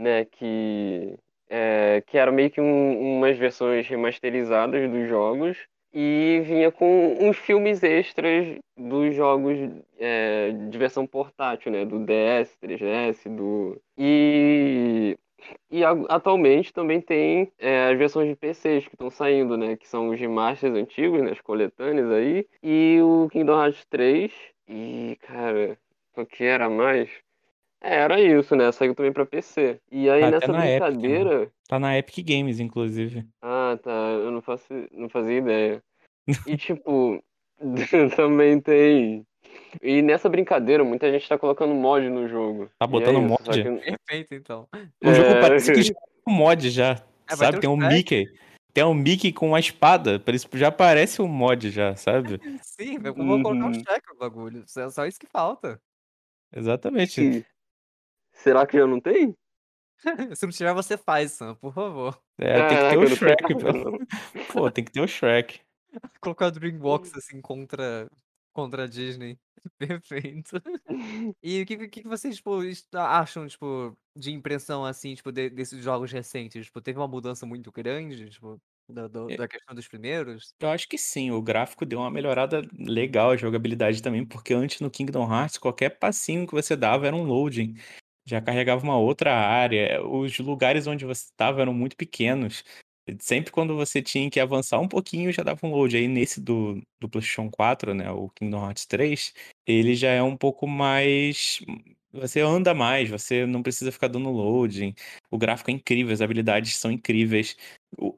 né? 0.00 0.24
Que, 0.24 1.16
é, 1.48 2.02
que 2.06 2.18
eram 2.18 2.32
meio 2.32 2.50
que 2.50 2.60
um, 2.60 3.16
umas 3.18 3.36
versões 3.38 3.86
remasterizadas 3.86 4.90
dos 4.90 5.08
jogos 5.08 5.58
e 5.92 6.42
vinha 6.44 6.70
com 6.70 7.16
uns 7.20 7.36
filmes 7.36 7.82
extras 7.82 8.58
dos 8.76 9.14
jogos 9.14 9.56
é, 9.98 10.52
de 10.52 10.78
versão 10.78 11.06
portátil, 11.06 11.72
né? 11.72 11.84
Do 11.84 11.98
DS, 11.98 12.56
3DS, 12.62 13.28
do. 13.28 13.80
E 13.98 15.16
e 15.70 15.82
atualmente 15.84 16.72
também 16.72 17.00
tem 17.00 17.50
é, 17.58 17.88
as 17.90 17.98
versões 17.98 18.28
de 18.28 18.36
PCs 18.36 18.86
que 18.86 18.94
estão 18.94 19.10
saindo, 19.10 19.56
né? 19.56 19.76
Que 19.76 19.88
são 19.88 20.10
os 20.10 20.20
remasters 20.20 20.74
antigos, 20.74 21.22
né? 21.22 21.32
As 21.32 21.40
coletâneas 21.40 22.10
aí. 22.10 22.46
E 22.62 22.98
o 23.02 23.28
Kingdom 23.30 23.62
Hearts 23.62 23.84
3. 23.86 24.32
E, 24.68 25.18
cara, 25.22 25.78
o 26.16 26.26
que 26.26 26.44
era 26.44 26.68
mais? 26.68 27.10
É, 27.80 27.96
era 27.96 28.20
isso, 28.20 28.54
né? 28.54 28.70
Saiu 28.72 28.94
também 28.94 29.12
pra 29.12 29.24
PC. 29.24 29.80
E 29.90 30.08
aí 30.10 30.20
Tá 30.20 30.28
até 30.28 30.36
nessa 30.36 30.52
na 30.52 30.68
Epic, 30.68 30.80
né? 30.80 30.88
brincadeira. 30.98 31.52
Tá 31.68 31.78
na 31.78 31.98
Epic 31.98 32.26
Games, 32.26 32.60
inclusive. 32.60 33.26
Ah, 33.42 33.78
tá. 33.82 33.90
Eu 33.90 34.30
não, 34.30 34.42
faço, 34.42 34.66
não 34.92 35.08
fazia 35.08 35.38
ideia. 35.38 35.82
E 36.46 36.56
tipo, 36.56 37.22
também 38.16 38.60
tem. 38.60 39.26
E 39.82 40.00
nessa 40.02 40.28
brincadeira, 40.28 40.82
muita 40.84 41.10
gente 41.10 41.28
tá 41.28 41.38
colocando 41.38 41.74
mod 41.74 42.08
no 42.08 42.28
jogo. 42.28 42.70
Tá 42.78 42.86
E 42.86 42.88
é 42.88 42.90
botando 42.90 43.18
isso, 43.18 43.42
mod? 43.44 43.62
que. 43.62 43.96
Perfeito, 43.96 44.34
então. 44.34 44.68
O 45.02 45.12
jogo 45.12 45.30
É. 45.32 45.40
parece 45.40 45.72
que 45.72 45.82
já 45.82 45.92
é 46.26 46.30
um 46.30 46.32
mod 46.32 46.70
já. 46.70 46.92
É, 46.92 46.96
vai 46.96 47.06
ter 47.28 47.36
sabe? 47.36 47.56
um 47.56 47.60
Tem 47.60 47.70
um 47.70 47.78
track. 47.78 47.94
Mickey. 47.94 48.38
Tem 48.72 48.84
um 48.84 48.94
Mickey 48.94 49.32
com 49.32 49.48
uma 49.48 49.60
espada. 49.60 50.20
Por 50.20 50.34
isso 50.34 50.48
já 50.54 50.70
parece 50.70 51.20
um 51.20 51.28
mod 51.28 51.70
já, 51.70 51.96
sabe? 51.96 52.40
Sim, 52.62 52.98
eu 53.02 53.14
vou 53.14 53.42
colocar 53.42 53.64
um 53.66 53.68
Uhum. 53.68 53.82
check 53.84 54.02
no 54.08 54.16
bagulho. 54.18 54.64
Só 54.66 54.88
só 54.90 55.06
isso 55.06 55.18
que 55.18 55.26
falta. 55.26 55.80
Exatamente. 56.54 57.44
Será 58.42 58.66
que 58.66 58.78
já 58.78 58.86
não 58.86 59.00
tem? 59.00 59.34
Se 60.36 60.46
não 60.46 60.52
tiver, 60.52 60.72
você 60.72 60.96
faz, 60.96 61.32
Sam, 61.32 61.54
por 61.56 61.74
favor. 61.74 62.20
É, 62.38 62.68
tem 62.68 62.78
que 62.78 62.88
ter 62.90 62.98
o 62.98 63.02
eu 63.02 63.16
Shrek, 63.16 63.54
pensava, 63.54 63.98
pô. 64.52 64.70
tem 64.70 64.84
que 64.84 64.92
ter 64.92 65.00
o 65.00 65.06
Shrek. 65.06 65.60
Colocar 66.20 66.46
o 66.46 66.50
Dreambox, 66.50 67.14
assim, 67.14 67.40
contra, 67.40 68.08
contra 68.52 68.84
a 68.84 68.86
Disney. 68.86 69.38
Perfeito. 69.78 70.62
E 71.42 71.60
o 71.62 71.66
que, 71.66 71.88
que 71.88 72.08
vocês, 72.08 72.36
tipo, 72.36 72.58
acham, 72.94 73.46
tipo, 73.46 73.94
de 74.16 74.32
impressão, 74.32 74.84
assim, 74.84 75.14
tipo, 75.14 75.30
de- 75.30 75.50
desses 75.50 75.82
jogos 75.84 76.10
recentes? 76.10 76.66
Tipo, 76.66 76.80
teve 76.80 76.98
uma 76.98 77.08
mudança 77.08 77.44
muito 77.44 77.70
grande, 77.70 78.30
tipo, 78.30 78.58
da, 78.88 79.06
do- 79.06 79.26
da 79.36 79.46
questão 79.46 79.74
dos 79.74 79.86
primeiros? 79.86 80.54
Eu 80.58 80.70
acho 80.70 80.88
que 80.88 80.96
sim, 80.96 81.30
o 81.30 81.42
gráfico 81.42 81.84
deu 81.84 81.98
uma 81.98 82.10
melhorada 82.10 82.62
legal, 82.78 83.32
a 83.32 83.36
jogabilidade 83.36 84.02
também, 84.02 84.24
porque 84.24 84.54
antes 84.54 84.80
no 84.80 84.90
Kingdom 84.90 85.30
Hearts, 85.30 85.58
qualquer 85.58 85.90
passinho 85.98 86.46
que 86.46 86.54
você 86.54 86.74
dava 86.74 87.06
era 87.06 87.14
um 87.14 87.24
loading. 87.24 87.74
Já 88.30 88.40
carregava 88.40 88.82
uma 88.84 88.96
outra 88.98 89.34
área, 89.34 90.00
os 90.06 90.38
lugares 90.38 90.86
onde 90.86 91.04
você 91.04 91.24
estava 91.24 91.60
eram 91.60 91.74
muito 91.74 91.96
pequenos. 91.96 92.64
Sempre 93.18 93.50
quando 93.50 93.74
você 93.74 94.00
tinha 94.00 94.30
que 94.30 94.38
avançar 94.38 94.78
um 94.78 94.86
pouquinho, 94.88 95.32
já 95.32 95.42
dava 95.42 95.66
um 95.66 95.70
load. 95.70 95.96
Aí 95.96 96.06
nesse 96.06 96.40
do, 96.40 96.80
do 97.00 97.08
PlayStation 97.08 97.50
4, 97.50 97.92
né, 97.94 98.10
o 98.10 98.28
Kingdom 98.30 98.64
Hearts 98.64 98.86
3, 98.86 99.34
ele 99.66 99.94
já 99.96 100.10
é 100.10 100.22
um 100.22 100.36
pouco 100.36 100.66
mais. 100.66 101.60
Você 102.12 102.40
anda 102.40 102.74
mais, 102.74 103.08
você 103.08 103.46
não 103.46 103.62
precisa 103.62 103.92
ficar 103.92 104.08
dando 104.08 104.30
loading. 104.30 104.94
O 105.30 105.38
gráfico 105.38 105.70
é 105.70 105.74
incrível, 105.74 106.12
as 106.12 106.20
habilidades 106.20 106.76
são 106.76 106.90
incríveis. 106.90 107.56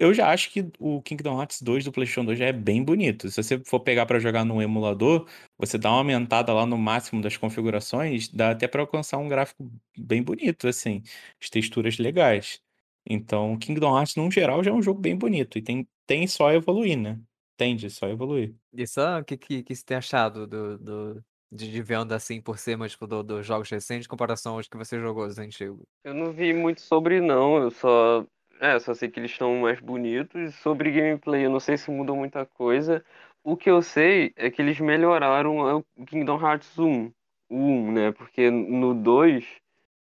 Eu 0.01 0.15
já 0.15 0.31
acho 0.31 0.51
que 0.51 0.67
o 0.79 1.03
Kingdom 1.03 1.39
Hearts 1.39 1.61
2 1.61 1.85
do 1.85 1.93
PlayStation 1.93 2.25
2 2.25 2.39
já 2.39 2.47
é 2.47 2.53
bem 2.53 2.83
bonito. 2.83 3.29
Se 3.31 3.43
você 3.43 3.59
for 3.65 3.81
pegar 3.81 4.07
pra 4.07 4.19
jogar 4.19 4.45
num 4.45 4.63
emulador, 4.63 5.29
você 5.59 5.77
dá 5.77 5.91
uma 5.91 5.99
aumentada 5.99 6.55
lá 6.55 6.65
no 6.65 6.79
máximo 6.79 7.21
das 7.21 7.37
configurações, 7.37 8.29
dá 8.29 8.53
até 8.53 8.67
pra 8.67 8.81
alcançar 8.81 9.19
um 9.19 9.29
gráfico 9.29 9.71
bem 9.99 10.23
bonito, 10.23 10.69
assim, 10.69 11.03
as 11.41 11.51
texturas 11.51 11.99
legais. 11.99 12.61
Então, 13.05 13.59
Kingdom 13.59 13.99
Hearts, 13.99 14.17
no 14.17 14.31
geral, 14.31 14.65
já 14.65 14.71
é 14.71 14.75
um 14.75 14.83
jogo 14.83 15.01
bem 15.01 15.17
bonito 15.17 15.59
e 15.59 15.63
tem, 15.63 15.87
tem 16.07 16.27
só 16.27 16.51
evoluir, 16.53 16.97
né? 16.97 17.19
Tende 17.59 17.91
só 17.91 18.09
evoluir. 18.09 18.55
E 18.73 18.87
só 18.87 19.21
o 19.21 19.25
que, 19.25 19.37
que, 19.37 19.63
que 19.63 19.75
você 19.75 19.85
tem 19.85 19.97
achado 19.97 20.47
do, 20.47 20.79
do, 20.79 21.25
de, 21.53 21.71
de 21.71 21.83
venda, 21.83 22.17
assim, 22.17 22.41
por 22.41 22.59
cima, 22.59 22.89
tipo, 22.89 23.07
do- 23.07 23.23
dos 23.23 23.47
jogos 23.47 23.71
recentes, 23.71 24.07
em 24.07 24.09
comparação 24.09 24.55
aos 24.55 24.69
que 24.69 24.77
você 24.77 24.99
jogou, 24.99 25.27
os 25.27 25.39
antigos? 25.39 25.81
Eu 26.05 26.15
não 26.15 26.33
vi 26.33 26.53
muito 26.53 26.81
sobre 26.81 27.21
não, 27.21 27.59
eu 27.63 27.71
só. 27.71 28.27
É, 28.61 28.79
só 28.79 28.95
sei 28.95 29.09
que 29.11 29.19
eles 29.19 29.31
estão 29.33 29.57
mais 29.57 29.81
bonitos. 29.81 30.55
Sobre 30.57 30.91
gameplay, 30.93 31.45
eu 31.45 31.51
não 31.51 31.61
sei 31.61 31.77
se 31.77 31.91
mudou 31.91 32.17
muita 32.17 32.47
coisa. 32.47 33.05
O 33.43 33.57
que 33.57 33.71
eu 33.71 33.83
sei 33.83 34.33
é 34.37 34.51
que 34.51 34.63
eles 34.63 34.79
melhoraram 34.81 35.59
o 35.97 36.05
Kingdom 36.07 36.41
Hearts 36.41 36.79
1. 36.79 37.13
O 37.49 37.57
1, 37.57 37.93
né? 37.93 38.13
Porque 38.13 38.51
no 38.51 38.95
2 38.95 39.45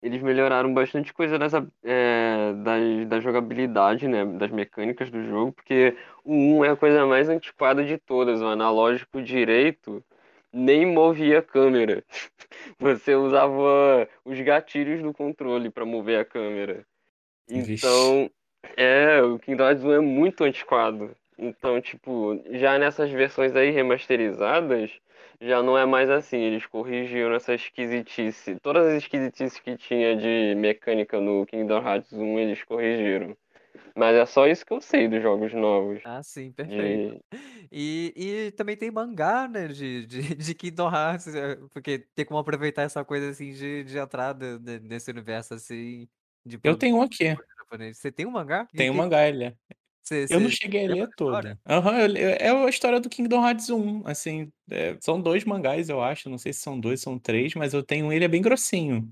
eles 0.01 0.21
melhoraram 0.21 0.73
bastante 0.73 1.13
coisa 1.13 1.39
dessa, 1.39 1.67
é, 1.83 2.53
da, 2.53 2.75
da 3.07 3.19
jogabilidade, 3.19 4.07
né? 4.07 4.25
Das 4.25 4.51
mecânicas 4.51 5.09
do 5.11 5.23
jogo, 5.25 5.53
porque 5.53 5.97
o 6.23 6.33
1 6.33 6.65
é 6.65 6.69
a 6.71 6.75
coisa 6.77 7.05
mais 7.05 7.29
antiquada 7.29 7.83
de 7.85 7.97
todas. 7.97 8.41
O 8.41 8.45
analógico 8.47 9.21
direito 9.21 10.03
nem 10.55 10.85
movia 10.85 11.39
a 11.39 11.43
câmera. 11.43 12.03
Você 12.79 13.13
usava 13.13 14.07
os 14.23 14.39
gatilhos 14.39 15.03
do 15.03 15.13
controle 15.13 15.69
para 15.69 15.85
mover 15.85 16.19
a 16.19 16.25
câmera. 16.25 16.85
Vixe. 17.47 17.85
Então, 17.85 18.31
é, 18.77 19.21
o 19.21 19.37
Kingdom 19.37 19.65
Hearts 19.65 19.83
1 19.83 19.93
é 19.93 19.99
muito 19.99 20.43
antiquado. 20.45 21.15
Então, 21.37 21.81
tipo, 21.81 22.41
já 22.51 22.79
nessas 22.79 23.11
versões 23.11 23.53
aí 23.55 23.69
remasterizadas, 23.69 24.89
já 25.41 25.61
não 25.61 25.77
é 25.77 25.85
mais 25.85 26.09
assim. 26.09 26.37
Eles 26.37 26.65
corrigiram 26.65 27.35
essa 27.35 27.53
esquisitice. 27.53 28.57
Todas 28.61 28.87
as 28.87 29.03
esquisitices 29.03 29.59
que 29.59 29.75
tinha 29.75 30.15
de 30.15 30.55
mecânica 30.55 31.19
no 31.19 31.45
Kingdom 31.45 31.85
Hearts 31.85 32.13
1, 32.13 32.39
eles 32.39 32.63
corrigiram. 32.63 33.35
Mas 33.95 34.15
é 34.15 34.25
só 34.25 34.45
isso 34.47 34.65
que 34.65 34.73
eu 34.73 34.81
sei 34.81 35.07
dos 35.07 35.21
jogos 35.21 35.53
novos. 35.53 36.01
Ah, 36.03 36.21
sim, 36.21 36.51
perfeito. 36.51 37.19
De... 37.31 37.67
E, 37.71 38.13
e 38.15 38.51
também 38.51 38.75
tem 38.75 38.91
mangá, 38.91 39.47
né, 39.47 39.67
de, 39.67 40.05
de, 40.05 40.21
de 40.35 40.53
Kingdom 40.55 40.89
Hearts, 40.93 41.27
é, 41.33 41.55
porque 41.71 41.99
tem 42.13 42.25
como 42.25 42.39
aproveitar 42.39 42.83
essa 42.83 43.03
coisa, 43.03 43.29
assim, 43.29 43.53
de, 43.53 43.83
de 43.83 43.97
entrada 43.97 44.59
ne- 44.59 44.79
nesse 44.79 45.09
universo, 45.09 45.53
assim, 45.53 46.07
de 46.45 46.59
Eu 46.63 46.77
tenho 46.77 46.97
um 46.97 47.01
aqui. 47.01 47.35
Você 47.93 48.11
tem 48.11 48.25
um 48.25 48.31
mangá? 48.31 48.67
Tem 48.75 48.89
um 48.89 48.95
mangá, 48.95 49.27
ele 49.27 49.45
é. 49.45 49.55
Você, 50.03 50.27
Eu 50.29 50.39
não 50.39 50.51
cheguei 50.51 50.85
a 50.85 50.89
ler 50.89 50.97
da 51.05 51.09
história? 51.09 51.59
todo. 51.65 51.73
Aham, 51.73 51.99
eu- 52.01 52.15
eu- 52.15 52.29
é 52.29 52.65
a 52.65 52.69
história 52.69 52.99
do 52.99 53.09
Kingdom 53.09 53.43
Hearts 53.43 53.69
1, 53.71 54.05
assim, 54.05 54.51
é, 54.69 54.95
são 55.01 55.19
dois 55.19 55.43
mangás, 55.43 55.89
eu 55.89 55.99
acho, 56.01 56.29
não 56.29 56.37
sei 56.37 56.53
se 56.53 56.59
são 56.59 56.79
dois, 56.79 57.01
são 57.01 57.17
três, 57.17 57.55
mas 57.55 57.73
eu 57.73 57.81
tenho 57.81 58.05
um, 58.05 58.11
ele 58.13 58.23
é 58.23 58.27
bem 58.27 58.41
grossinho. 58.41 59.09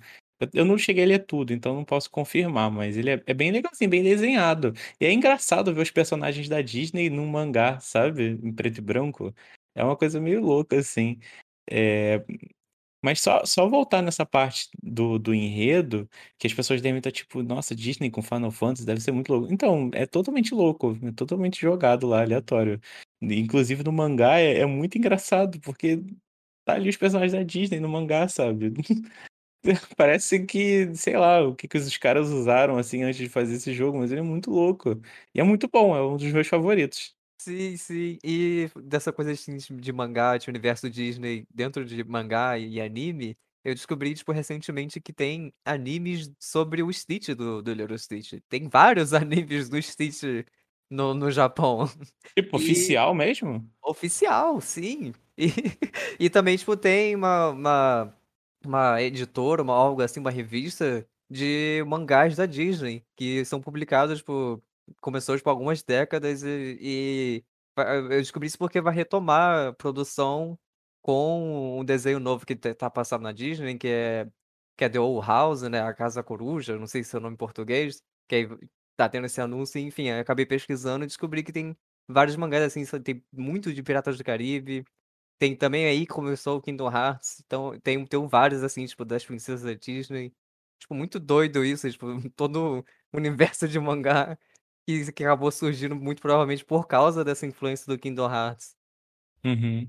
Eu, 0.53 0.65
não 0.65 0.77
cheguei 0.77 1.03
a 1.03 1.07
ler 1.07 1.25
tudo, 1.25 1.53
então 1.53 1.75
não 1.75 1.85
posso 1.85 2.09
confirmar, 2.09 2.71
mas 2.71 2.97
ele 2.97 3.11
é, 3.11 3.23
é 3.25 3.33
bem 3.33 3.51
legalzinho, 3.51 3.89
bem 3.89 4.03
desenhado. 4.03 4.73
E 4.99 5.05
é 5.05 5.11
engraçado 5.11 5.73
ver 5.73 5.81
os 5.81 5.91
personagens 5.91 6.49
da 6.49 6.61
Disney 6.61 7.09
num 7.09 7.27
mangá, 7.27 7.79
sabe? 7.79 8.39
Em 8.43 8.51
preto 8.53 8.79
e 8.79 8.81
branco. 8.81 9.33
É 9.75 9.83
uma 9.83 9.95
coisa 9.97 10.19
meio 10.19 10.41
louca, 10.41 10.77
assim. 10.77 11.19
É, 11.69 12.23
mas 13.03 13.19
só, 13.21 13.43
só 13.45 13.67
voltar 13.67 14.01
nessa 14.01 14.25
parte 14.25 14.69
do, 14.81 15.19
do 15.19 15.33
enredo, 15.33 16.09
que 16.39 16.47
as 16.47 16.53
pessoas 16.53 16.81
devem 16.81 16.99
estar 16.99 17.11
tipo, 17.11 17.43
nossa, 17.43 17.75
Disney 17.75 18.09
com 18.09 18.21
Final 18.21 18.49
Fantasy 18.49 18.85
deve 18.85 19.01
ser 19.01 19.11
muito 19.11 19.33
louco. 19.33 19.53
Então, 19.53 19.91
é 19.93 20.05
totalmente 20.05 20.53
louco, 20.55 20.97
é 21.03 21.11
totalmente 21.11 21.59
jogado 21.59 22.07
lá, 22.07 22.21
aleatório. 22.21 22.79
Inclusive 23.21 23.83
no 23.83 23.91
mangá 23.91 24.39
é, 24.39 24.59
é 24.59 24.65
muito 24.65 24.97
engraçado, 24.97 25.59
porque 25.59 26.01
tá 26.65 26.75
ali 26.75 26.89
os 26.89 26.97
personagens 26.97 27.33
da 27.33 27.43
Disney 27.43 27.79
no 27.81 27.89
mangá, 27.89 28.27
sabe? 28.29 28.73
Parece 29.97 30.45
que, 30.45 30.93
sei 30.95 31.17
lá, 31.17 31.41
o 31.41 31.55
que, 31.55 31.67
que 31.67 31.77
os 31.77 31.97
caras 31.97 32.29
usaram 32.29 32.77
assim 32.77 33.03
antes 33.03 33.17
de 33.17 33.29
fazer 33.29 33.55
esse 33.55 33.73
jogo, 33.73 33.97
mas 33.99 34.11
ele 34.11 34.19
é 34.19 34.23
muito 34.23 34.51
louco. 34.51 35.01
E 35.33 35.39
é 35.39 35.43
muito 35.43 35.67
bom, 35.67 35.95
é 35.95 36.01
um 36.05 36.17
dos 36.17 36.31
meus 36.31 36.47
favoritos. 36.47 37.15
Sim, 37.37 37.75
sim. 37.77 38.17
E 38.23 38.69
dessa 38.83 39.11
coisa 39.11 39.31
assim, 39.31 39.57
de 39.57 39.91
mangá, 39.91 40.37
de 40.37 40.49
universo 40.49 40.89
Disney 40.89 41.45
dentro 41.53 41.83
de 41.85 42.03
mangá 42.03 42.57
e 42.57 42.79
anime, 42.79 43.37
eu 43.63 43.73
descobri, 43.73 44.13
tipo, 44.13 44.31
recentemente 44.31 44.99
que 45.01 45.11
tem 45.13 45.53
animes 45.65 46.31
sobre 46.39 46.81
o 46.83 46.91
Stitch 46.91 47.29
do, 47.29 47.61
do 47.61 47.73
Little 47.73 47.97
Stitch. 47.97 48.33
Tem 48.49 48.67
vários 48.69 49.13
animes 49.13 49.69
do 49.69 49.81
Stitch 49.81 50.23
no, 50.89 51.13
no 51.13 51.31
Japão. 51.31 51.85
Tipo, 52.35 52.57
E- 52.57 52.57
oficial 52.57 53.13
mesmo? 53.13 53.67
Oficial, 53.83 54.61
sim. 54.61 55.13
E, 55.37 55.47
e 56.19 56.29
também, 56.29 56.57
tipo, 56.57 56.75
tem 56.77 57.15
uma, 57.15 57.49
uma, 57.49 58.17
uma 58.67 59.01
editora, 59.01 59.61
uma, 59.61 59.73
algo 59.75 60.01
assim, 60.01 60.19
uma 60.19 60.31
revista 60.31 61.07
de 61.29 61.83
mangás 61.87 62.35
da 62.35 62.45
Disney, 62.45 63.05
que 63.15 63.43
são 63.45 63.61
publicados, 63.61 64.19
tipo, 64.19 64.61
começou, 65.01 65.35
tipo, 65.37 65.49
algumas 65.49 65.81
décadas 65.83 66.43
e, 66.43 66.77
e 66.81 67.43
eu 67.77 68.19
descobri 68.21 68.47
isso 68.47 68.57
porque 68.57 68.81
vai 68.81 68.93
retomar 68.93 69.69
a 69.69 69.73
produção 69.73 70.57
com 71.01 71.79
um 71.79 71.85
desenho 71.85 72.19
novo 72.19 72.45
que 72.45 72.55
tá 72.55 72.89
passando 72.89 73.23
na 73.23 73.31
Disney, 73.31 73.77
que 73.77 73.87
é, 73.87 74.27
que 74.77 74.85
é 74.85 74.89
The 74.89 74.99
Old 74.99 75.25
House, 75.27 75.63
né, 75.63 75.81
a 75.81 75.93
Casa 75.93 76.23
Coruja, 76.23 76.77
não 76.77 76.87
sei 76.87 77.03
se 77.03 77.15
é 77.15 77.19
o 77.19 77.21
nome 77.21 77.33
em 77.35 77.37
português, 77.37 78.01
que 78.27 78.35
aí 78.35 78.47
tá 78.95 79.09
tendo 79.09 79.25
esse 79.25 79.41
anúncio, 79.41 79.79
enfim, 79.79 80.09
acabei 80.09 80.45
pesquisando 80.45 81.03
e 81.03 81.07
descobri 81.07 81.43
que 81.43 81.51
tem 81.51 81.75
vários 82.07 82.35
mangás 82.35 82.63
assim, 82.63 82.85
tem 83.01 83.23
muito 83.31 83.73
de 83.73 83.83
Piratas 83.83 84.17
do 84.17 84.23
Caribe. 84.23 84.85
Tem 85.43 85.53
também 85.53 85.85
aí 85.85 86.05
que 86.05 86.13
começou 86.13 86.57
o 86.57 86.61
Kingdom 86.61 86.89
Hearts, 86.89 87.43
então 87.45 87.77
tem, 87.81 88.05
tem 88.05 88.27
vários 88.29 88.63
assim, 88.63 88.85
tipo, 88.85 89.03
das 89.03 89.25
princesas 89.25 89.61
da 89.61 89.73
Disney. 89.73 90.31
Tipo, 90.79 90.95
muito 90.95 91.19
doido 91.19 91.65
isso, 91.65 91.91
tipo, 91.91 92.05
todo 92.33 92.79
o 93.11 93.17
universo 93.17 93.67
de 93.67 93.77
mangá 93.77 94.37
que, 94.87 95.11
que 95.11 95.21
acabou 95.21 95.51
surgindo 95.51 95.97
muito 95.97 96.21
provavelmente 96.21 96.63
por 96.63 96.87
causa 96.87 97.25
dessa 97.25 97.45
influência 97.45 97.85
do 97.87 97.99
Kingdom 97.99 98.31
Hearts. 98.31 98.77
Uhum. 99.43 99.85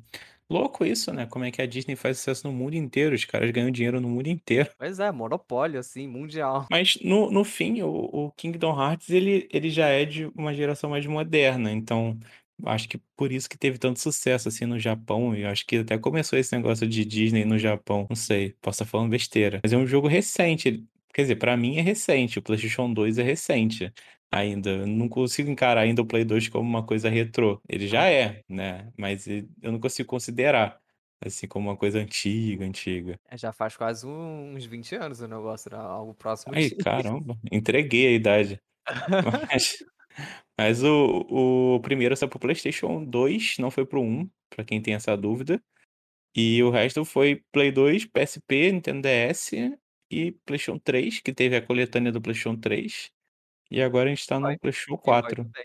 Louco 0.51 0.85
isso, 0.85 1.13
né? 1.13 1.25
Como 1.25 1.45
é 1.45 1.53
que 1.53 1.63
a 1.63 1.67
Disney 1.67 1.95
faz 1.95 2.19
sucesso 2.19 2.49
no 2.49 2.53
mundo 2.53 2.75
inteiro? 2.75 3.15
Os 3.15 3.25
caras 3.25 3.49
ganham 3.53 3.71
dinheiro 3.71 4.01
no 4.01 4.09
mundo 4.09 4.27
inteiro. 4.27 4.71
Pois 4.77 4.99
é, 4.99 5.13
monopólio, 5.13 5.79
assim, 5.79 6.09
mundial. 6.09 6.67
Mas 6.69 6.99
no, 7.01 7.31
no 7.31 7.45
fim, 7.45 7.81
o, 7.81 7.91
o 7.91 8.33
Kingdom 8.33 8.77
Hearts 8.77 9.09
ele, 9.09 9.49
ele 9.53 9.71
já 9.71 9.87
é 9.87 10.05
de 10.05 10.27
uma 10.35 10.53
geração 10.53 10.91
mais 10.91 11.07
moderna, 11.07 11.71
então 11.71 12.19
acho 12.67 12.89
que 12.89 12.99
por 13.17 13.33
isso 13.33 13.49
que 13.49 13.59
teve 13.59 13.79
tanto 13.79 14.01
sucesso 14.01 14.49
assim 14.49 14.67
no 14.67 14.79
Japão. 14.79 15.35
E 15.35 15.45
acho 15.45 15.67
que 15.67 15.79
até 15.79 15.99
começou 15.99 16.39
esse 16.39 16.55
negócio 16.57 16.87
de 16.87 17.05
Disney 17.05 17.45
no 17.45 17.59
Japão. 17.59 18.07
Não 18.09 18.17
sei, 18.17 18.55
posso 18.61 18.83
estar 18.83 18.91
falando 18.91 19.11
besteira. 19.11 19.61
Mas 19.63 19.73
é 19.73 19.77
um 19.77 19.87
jogo 19.87 20.09
recente. 20.09 20.85
Quer 21.13 21.23
dizer, 21.23 21.37
pra 21.37 21.57
mim 21.57 21.77
é 21.77 21.83
recente. 21.83 22.39
O 22.39 22.43
PlayStation 22.43 22.93
2 22.93 23.19
é 23.19 23.23
recente 23.23 23.93
ainda. 24.31 24.71
Eu 24.71 24.87
não 24.87 25.09
consigo 25.09 25.51
encarar 25.51 25.83
ainda 25.83 26.03
o 26.03 26.07
Play 26.07 26.25
2 26.25 26.49
como 26.49 26.69
uma 26.69 26.85
coisa 26.85 27.09
retrô. 27.09 27.61
Ele 27.69 27.87
já 27.87 28.09
é, 28.09 28.43
né? 28.49 28.93
Mas 28.99 29.27
eu 29.27 29.73
não 29.73 29.79
consigo 29.79 30.09
considerar 30.09 30.79
assim 31.25 31.47
como 31.47 31.71
uma 31.71 31.77
coisa 31.77 31.99
antiga, 31.99 32.65
antiga. 32.65 33.19
É, 33.31 33.37
Já 33.37 33.53
faz 33.53 33.77
quase 33.77 34.07
uns 34.07 34.65
20 34.67 34.95
anos 34.97 35.21
o 35.21 35.29
negócio, 35.29 35.71
né? 35.71 35.79
Algo 35.79 36.15
próximo 36.15 36.55
Ai, 36.55 36.71
caramba, 36.71 37.39
entreguei 37.51 38.09
a 38.09 38.13
idade. 38.13 38.61
Mas, 39.51 39.79
mas 40.59 40.83
o, 40.83 41.77
o 41.77 41.81
primeiro 41.81 42.17
saiu 42.17 42.29
pro 42.29 42.39
PlayStation 42.39 43.05
2, 43.05 43.59
não 43.59 43.71
foi 43.71 43.87
pro 43.87 44.01
1, 44.01 44.29
pra 44.51 44.65
quem 44.65 44.81
tem 44.81 44.95
essa 44.95 45.17
dúvida. 45.17 45.63
E 46.35 46.63
o 46.63 46.71
resto 46.71 47.05
foi 47.05 47.45
Play 47.53 47.71
2, 47.71 48.07
PSP, 48.07 48.73
Nintendo 48.73 49.03
DS 49.03 49.53
e 50.11 50.33
PlayStation 50.45 50.79
3, 50.79 51.21
que 51.21 51.33
teve 51.33 51.57
a 51.57 51.63
coletânea 51.63 52.11
do 52.11 52.21
PlayStation 52.21 52.57
3. 52.57 53.11
E 53.71 53.81
agora 53.81 54.11
a 54.11 54.15
gente 54.15 54.27
tá 54.27 54.39
no 54.39 54.47
Boy. 54.47 54.59
PlayStation 54.59 54.97
Game 54.97 55.03
Boy 55.05 55.23
4. 55.23 55.45
também. 55.45 55.65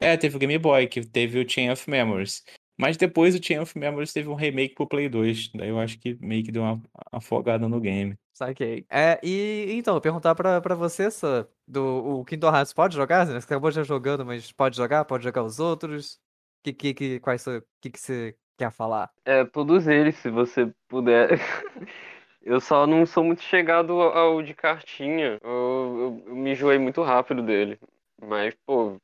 É, 0.00 0.16
teve 0.16 0.36
o 0.36 0.38
Game 0.38 0.58
Boy, 0.58 0.86
que 0.88 1.06
teve 1.06 1.38
o 1.38 1.48
Chain 1.48 1.70
of 1.70 1.88
Memories. 1.88 2.42
Mas 2.82 2.96
depois 2.96 3.32
o 3.36 3.40
Chain 3.40 3.60
of 3.60 3.78
Memories 3.78 4.12
teve 4.12 4.28
um 4.28 4.34
remake 4.34 4.74
pro 4.74 4.88
Play 4.88 5.08
2. 5.08 5.50
Daí 5.54 5.68
eu 5.68 5.78
acho 5.78 5.98
que 6.00 6.16
meio 6.20 6.42
que 6.42 6.50
deu 6.50 6.62
uma 6.62 6.82
afogada 7.12 7.68
no 7.68 7.80
game. 7.80 8.18
Saquei. 8.32 8.84
É, 8.90 9.20
e 9.22 9.72
então, 9.72 9.94
eu 9.94 10.00
perguntar 10.00 10.34
pra, 10.34 10.60
pra 10.60 10.74
você, 10.74 11.08
Sam, 11.08 11.46
do 11.68 12.20
o 12.20 12.24
Kingdom 12.24 12.48
Hearts 12.52 12.72
pode 12.72 12.96
jogar? 12.96 13.24
Você 13.26 13.36
acabou 13.36 13.70
já 13.70 13.84
jogando, 13.84 14.26
mas 14.26 14.50
pode 14.50 14.76
jogar? 14.76 15.04
Pode 15.04 15.22
jogar 15.22 15.44
os 15.44 15.60
outros? 15.60 16.18
Que, 16.64 16.72
que, 16.72 16.92
que, 16.92 17.20
quais, 17.20 17.44
que, 17.80 17.90
que 17.90 18.00
você 18.00 18.34
quer 18.58 18.72
falar? 18.72 19.10
É, 19.24 19.44
todos 19.44 19.86
eles, 19.86 20.16
se 20.16 20.28
você 20.28 20.72
puder. 20.88 21.38
Eu 22.44 22.60
só 22.60 22.84
não 22.88 23.06
sou 23.06 23.22
muito 23.22 23.40
chegado 23.42 23.92
ao 23.92 24.18
ao 24.18 24.42
de 24.42 24.52
cartinha. 24.54 25.38
Eu, 25.40 26.22
eu- 26.24 26.24
eu 26.26 26.34
me 26.34 26.50
enjoei 26.50 26.78
muito 26.78 27.00
rápido 27.00 27.40
dele. 27.42 27.78
Mas, 28.20 28.54
pô, 28.66 28.96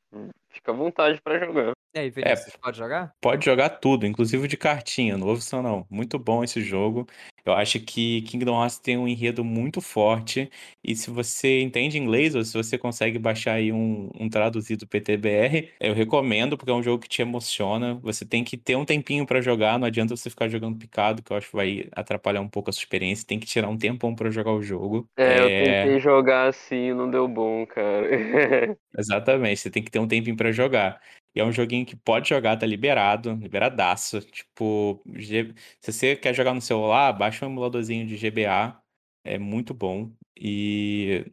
fica 0.59 0.73
à 0.73 0.75
vontade 0.75 1.21
pra 1.23 1.39
jogar. 1.39 1.73
E 1.95 1.99
aí, 1.99 2.11
Vinícius, 2.11 2.55
pode 2.57 2.77
jogar? 2.77 3.13
Pode 3.21 3.45
jogar 3.45 3.71
tudo, 3.71 4.07
inclusive 4.07 4.47
de 4.47 4.57
cartinha, 4.57 5.17
não 5.17 5.27
ouve 5.27 5.41
isso 5.41 5.61
não. 5.63 5.87
Muito 5.91 6.19
bom 6.19 6.45
esse 6.45 6.61
jogo. 6.61 7.07
Eu 7.51 7.55
acho 7.55 7.81
que 7.81 8.23
Kingdom 8.23 8.61
Hearts 8.61 8.79
tem 8.79 8.97
um 8.99 9.09
enredo 9.09 9.45
muito 9.45 9.81
forte. 9.81 10.51
E 10.83 10.95
se 10.95 11.11
você 11.11 11.61
entende 11.61 11.99
inglês, 11.99 12.35
ou 12.35 12.45
se 12.45 12.53
você 12.55 12.77
consegue 12.79 13.19
baixar 13.19 13.55
aí 13.55 13.73
um, 13.73 14.11
um 14.19 14.29
traduzido 14.29 14.87
PTBR, 14.87 15.73
eu 15.81 15.95
recomendo, 15.95 16.57
porque 16.57 16.71
é 16.71 16.75
um 16.75 16.83
jogo 16.83 17.03
que 17.03 17.09
te 17.09 17.23
emociona. 17.23 17.95
Você 18.03 18.25
tem 18.25 18.45
que 18.45 18.57
ter 18.57 18.77
um 18.77 18.85
tempinho 18.85 19.27
pra 19.27 19.41
jogar, 19.41 19.79
não 19.79 19.87
adianta 19.87 20.17
você 20.17 20.31
ficar 20.31 20.49
jogando 20.49 20.79
picado, 20.79 21.23
que 21.23 21.33
eu 21.33 21.37
acho 21.37 21.49
que 21.51 21.57
vai 21.57 21.89
atrapalhar 21.93 22.41
um 22.41 22.49
pouco 22.49 22.71
a 22.71 22.73
sua 22.73 22.81
experiência. 22.83 23.27
Tem 23.27 23.39
que 23.39 23.47
tirar 23.47 23.69
um 23.69 23.77
tempão 23.79 24.15
pra 24.15 24.31
jogar 24.31 24.53
o 24.53 24.63
jogo. 24.63 25.09
É, 25.17 25.41
eu 25.41 25.51
É, 25.51 25.83
tentei 25.83 25.99
jogar 26.01 26.49
assim 26.49 26.89
e 26.91 26.95
não 26.95 27.11
deu 27.11 27.27
bom, 27.29 27.67
cara. 27.67 28.09
Exatamente, 28.97 29.61
você 29.61 29.71
tem 29.71 29.83
que 29.85 29.91
ter 29.91 29.99
um 29.99 30.09
tempinho 30.09 30.37
pra 30.37 30.51
jogar. 30.51 31.01
E 31.39 31.41
é 31.41 31.45
um 31.45 31.53
joguinho 31.53 31.87
que 31.87 31.95
pode 31.97 32.29
jogar, 32.29 32.57
tá 32.59 32.67
liberado, 32.67 33.33
liberadaço. 33.35 34.21
Tipo, 34.23 35.01
G- 35.15 35.55
se 35.81 35.93
você 35.93 36.17
quer 36.17 36.35
jogar 36.35 36.53
no 36.55 36.61
celular, 36.61 37.13
baixa 37.13 37.47
um 37.47 37.51
emuladorzinho 37.51 38.07
de 38.07 38.17
GBA, 38.17 38.81
é 39.25 39.39
muito 39.39 39.73
bom. 39.73 40.13
E 40.37 41.25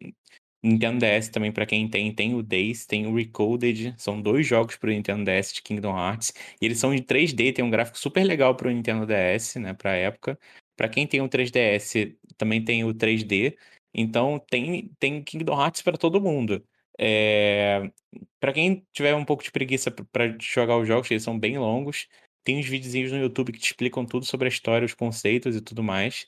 Nintendo 0.63 0.99
DS 0.99 1.31
também, 1.31 1.51
pra 1.51 1.65
quem 1.65 1.87
tem, 1.89 2.13
tem 2.13 2.33
o 2.35 2.43
Days, 2.43 2.85
tem 2.87 3.05
o 3.07 3.15
Recoded, 3.15 3.93
são 3.97 4.21
dois 4.21 4.47
jogos 4.47 4.75
pro 4.77 4.89
Nintendo 4.91 5.23
DS 5.23 5.53
de 5.53 5.61
Kingdom 5.63 5.95
Hearts. 5.97 6.33
E 6.61 6.65
eles 6.65 6.79
são 6.79 6.93
em 6.93 7.01
3D, 7.03 7.51
tem 7.53 7.63
um 7.63 7.69
gráfico 7.69 7.97
super 7.99 8.23
legal 8.23 8.55
pro 8.55 8.69
Nintendo 8.71 9.05
DS, 9.05 9.59
né, 9.59 9.73
pra 9.73 9.93
época. 9.95 10.39
Pra 10.75 10.89
quem 10.89 11.07
tem 11.07 11.21
o 11.21 11.29
3DS, 11.29 12.17
também 12.37 12.63
tem 12.63 12.83
o 12.83 12.93
3D. 12.93 13.57
Então 13.93 14.39
tem, 14.49 14.89
tem 14.99 15.23
Kingdom 15.23 15.59
Hearts 15.61 15.81
pra 15.81 15.97
todo 15.97 16.19
mundo. 16.21 16.63
É, 16.97 17.91
Pra 18.39 18.53
quem 18.53 18.85
tiver 18.93 19.15
um 19.15 19.25
pouco 19.25 19.43
de 19.43 19.51
preguiça 19.51 19.91
p- 19.91 20.03
pra 20.11 20.35
jogar 20.39 20.77
os 20.77 20.87
jogos, 20.87 21.09
eles 21.11 21.23
são 21.23 21.37
bem 21.39 21.57
longos. 21.57 22.07
Tem 22.43 22.59
uns 22.59 22.67
videozinhos 22.67 23.11
no 23.11 23.17
YouTube 23.19 23.51
que 23.53 23.59
te 23.59 23.67
explicam 23.67 24.05
tudo 24.05 24.25
sobre 24.25 24.47
a 24.47 24.49
história, 24.49 24.85
os 24.85 24.93
conceitos 24.93 25.55
e 25.55 25.61
tudo 25.61 25.83
mais. 25.83 26.27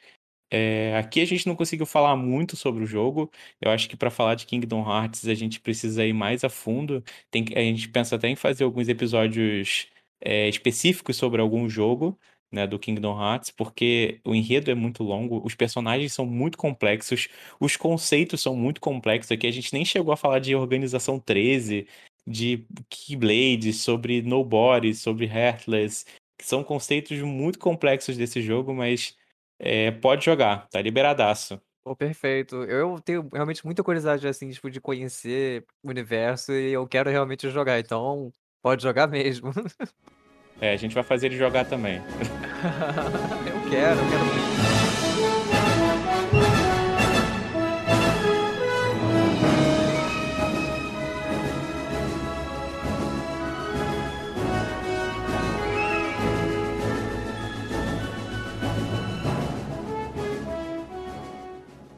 É, 0.51 0.97
aqui 0.97 1.21
a 1.21 1.25
gente 1.25 1.45
não 1.47 1.55
conseguiu 1.55 1.85
falar 1.85 2.15
muito 2.15 2.55
sobre 2.55 2.83
o 2.83 2.87
jogo. 2.87 3.31
Eu 3.61 3.71
acho 3.71 3.89
que 3.89 3.97
para 3.97 4.09
falar 4.11 4.35
de 4.35 4.45
Kingdom 4.45 4.81
Hearts 4.89 5.27
a 5.27 5.33
gente 5.35 5.59
precisa 5.59 6.05
ir 6.05 6.13
mais 6.13 6.43
a 6.43 6.49
fundo. 6.49 7.03
Tem, 7.31 7.45
a 7.55 7.59
gente 7.61 7.89
pensa 7.89 8.15
até 8.15 8.27
em 8.29 8.35
fazer 8.35 8.63
alguns 8.63 8.87
episódios 8.89 9.87
é, 10.21 10.47
específicos 10.49 11.17
sobre 11.17 11.41
algum 11.41 11.69
jogo, 11.69 12.17
né, 12.51 12.65
do 12.65 12.79
Kingdom 12.79 13.19
Hearts, 13.19 13.51
porque 13.51 14.19
o 14.25 14.33
enredo 14.33 14.71
é 14.71 14.75
muito 14.75 15.03
longo, 15.03 15.45
os 15.45 15.55
personagens 15.55 16.13
são 16.13 16.25
muito 16.25 16.57
complexos, 16.57 17.27
os 17.59 17.75
conceitos 17.75 18.41
são 18.41 18.55
muito 18.55 18.79
complexos. 18.79 19.31
Aqui 19.31 19.47
a 19.47 19.51
gente 19.51 19.73
nem 19.73 19.83
chegou 19.83 20.13
a 20.13 20.17
falar 20.17 20.39
de 20.39 20.55
Organização 20.55 21.19
13, 21.19 21.87
de 22.25 22.65
Keyblade, 22.89 23.73
sobre 23.73 24.21
Nobody, 24.21 24.93
sobre 24.93 25.25
Heartless, 25.25 26.05
que 26.37 26.45
são 26.45 26.63
conceitos 26.63 27.19
muito 27.21 27.59
complexos 27.59 28.17
desse 28.17 28.41
jogo, 28.41 28.73
mas 28.73 29.15
é, 29.59 29.91
pode 29.91 30.25
jogar, 30.25 30.67
tá 30.69 30.81
liberadaço. 30.81 31.59
Pô, 31.83 31.95
perfeito. 31.95 32.63
Eu 32.63 32.99
tenho 32.99 33.29
realmente 33.33 33.65
muita 33.65 33.81
curiosidade, 33.81 34.27
assim, 34.27 34.49
tipo, 34.49 34.69
de 34.69 34.81
conhecer 34.81 35.65
o 35.81 35.89
universo 35.89 36.51
e 36.51 36.73
eu 36.73 36.85
quero 36.85 37.09
realmente 37.09 37.49
jogar, 37.49 37.79
então 37.79 38.31
pode 38.61 38.83
jogar 38.83 39.07
mesmo. 39.07 39.51
É, 40.59 40.73
a 40.73 40.77
gente 40.77 40.93
vai 40.95 41.03
fazer 41.03 41.27
ele 41.27 41.37
jogar 41.37 41.65
também. 41.65 41.97
eu 43.45 43.69
quero, 43.69 43.99
eu 43.99 44.09
quero 44.09 44.25
muito. 44.25 45.57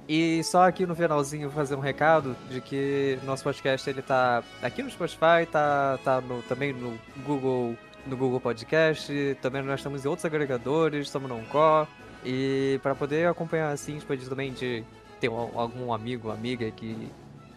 E 0.08 0.43
só 0.43 0.63
aqui 0.67 0.88
no 0.88 0.95
finalzinho 0.95 1.52
fazer 1.52 1.76
um 1.76 1.80
recado 1.80 2.36
de 2.50 2.60
que 2.60 3.19
nosso 3.24 3.43
podcast 3.43 3.88
ele 3.88 4.02
tá 4.02 4.43
aqui 4.62 4.82
no 4.82 4.89
Spotify, 4.89 5.45
tá, 5.52 6.00
tá 6.04 6.19
no- 6.19 6.41
também 6.43 6.74
no 6.74 6.98
Google, 7.24 7.78
no 8.10 8.17
Google 8.17 8.39
Podcast, 8.39 9.38
também 9.41 9.62
nós 9.62 9.80
estamos 9.80 10.04
em 10.04 10.08
outros 10.08 10.26
agregadores, 10.26 11.08
estamos 11.08 11.30
no 11.30 11.39
Encore. 11.39 11.88
E 12.26 12.80
para 12.84 12.93
poder 12.93 13.28
acompanhar 13.28 13.72
assim, 13.72 14.00
também 14.28 14.52
de 14.52 14.84
ter 15.19 15.28
algum 15.28 15.93
amigo, 15.93 16.30
amiga 16.32 16.69
que, 16.72 17.10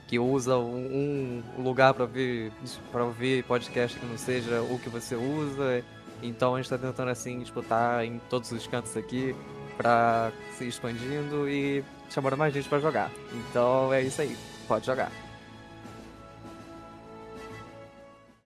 que 0.06 0.18
usa 0.18 0.56
um, 0.56 1.42
um 1.58 1.62
lugar 1.62 1.94
para 1.94 2.04
ver 2.06 2.52
para 2.90 3.04
ouvir 3.04 3.44
podcast 3.44 3.98
que 3.98 4.06
não 4.06 4.16
seja 4.16 4.62
o 4.62 4.78
que 4.78 4.88
você 4.88 5.16
usa. 5.16 5.84
Então 6.22 6.54
a 6.54 6.58
gente 6.58 6.66
está 6.66 6.78
tentando 6.78 7.10
assim 7.10 7.40
disputar 7.40 8.04
em 8.04 8.20
todos 8.30 8.52
os 8.52 8.66
cantos 8.66 8.96
aqui 8.96 9.34
para 9.76 10.30
se 10.56 10.68
expandindo 10.68 11.48
e 11.48 11.82
chamando 12.10 12.36
mais 12.36 12.54
gente 12.54 12.68
para 12.68 12.78
jogar. 12.78 13.10
Então 13.32 13.92
é 13.92 14.02
isso 14.02 14.22
aí, 14.22 14.36
pode 14.68 14.86
jogar. 14.86 15.10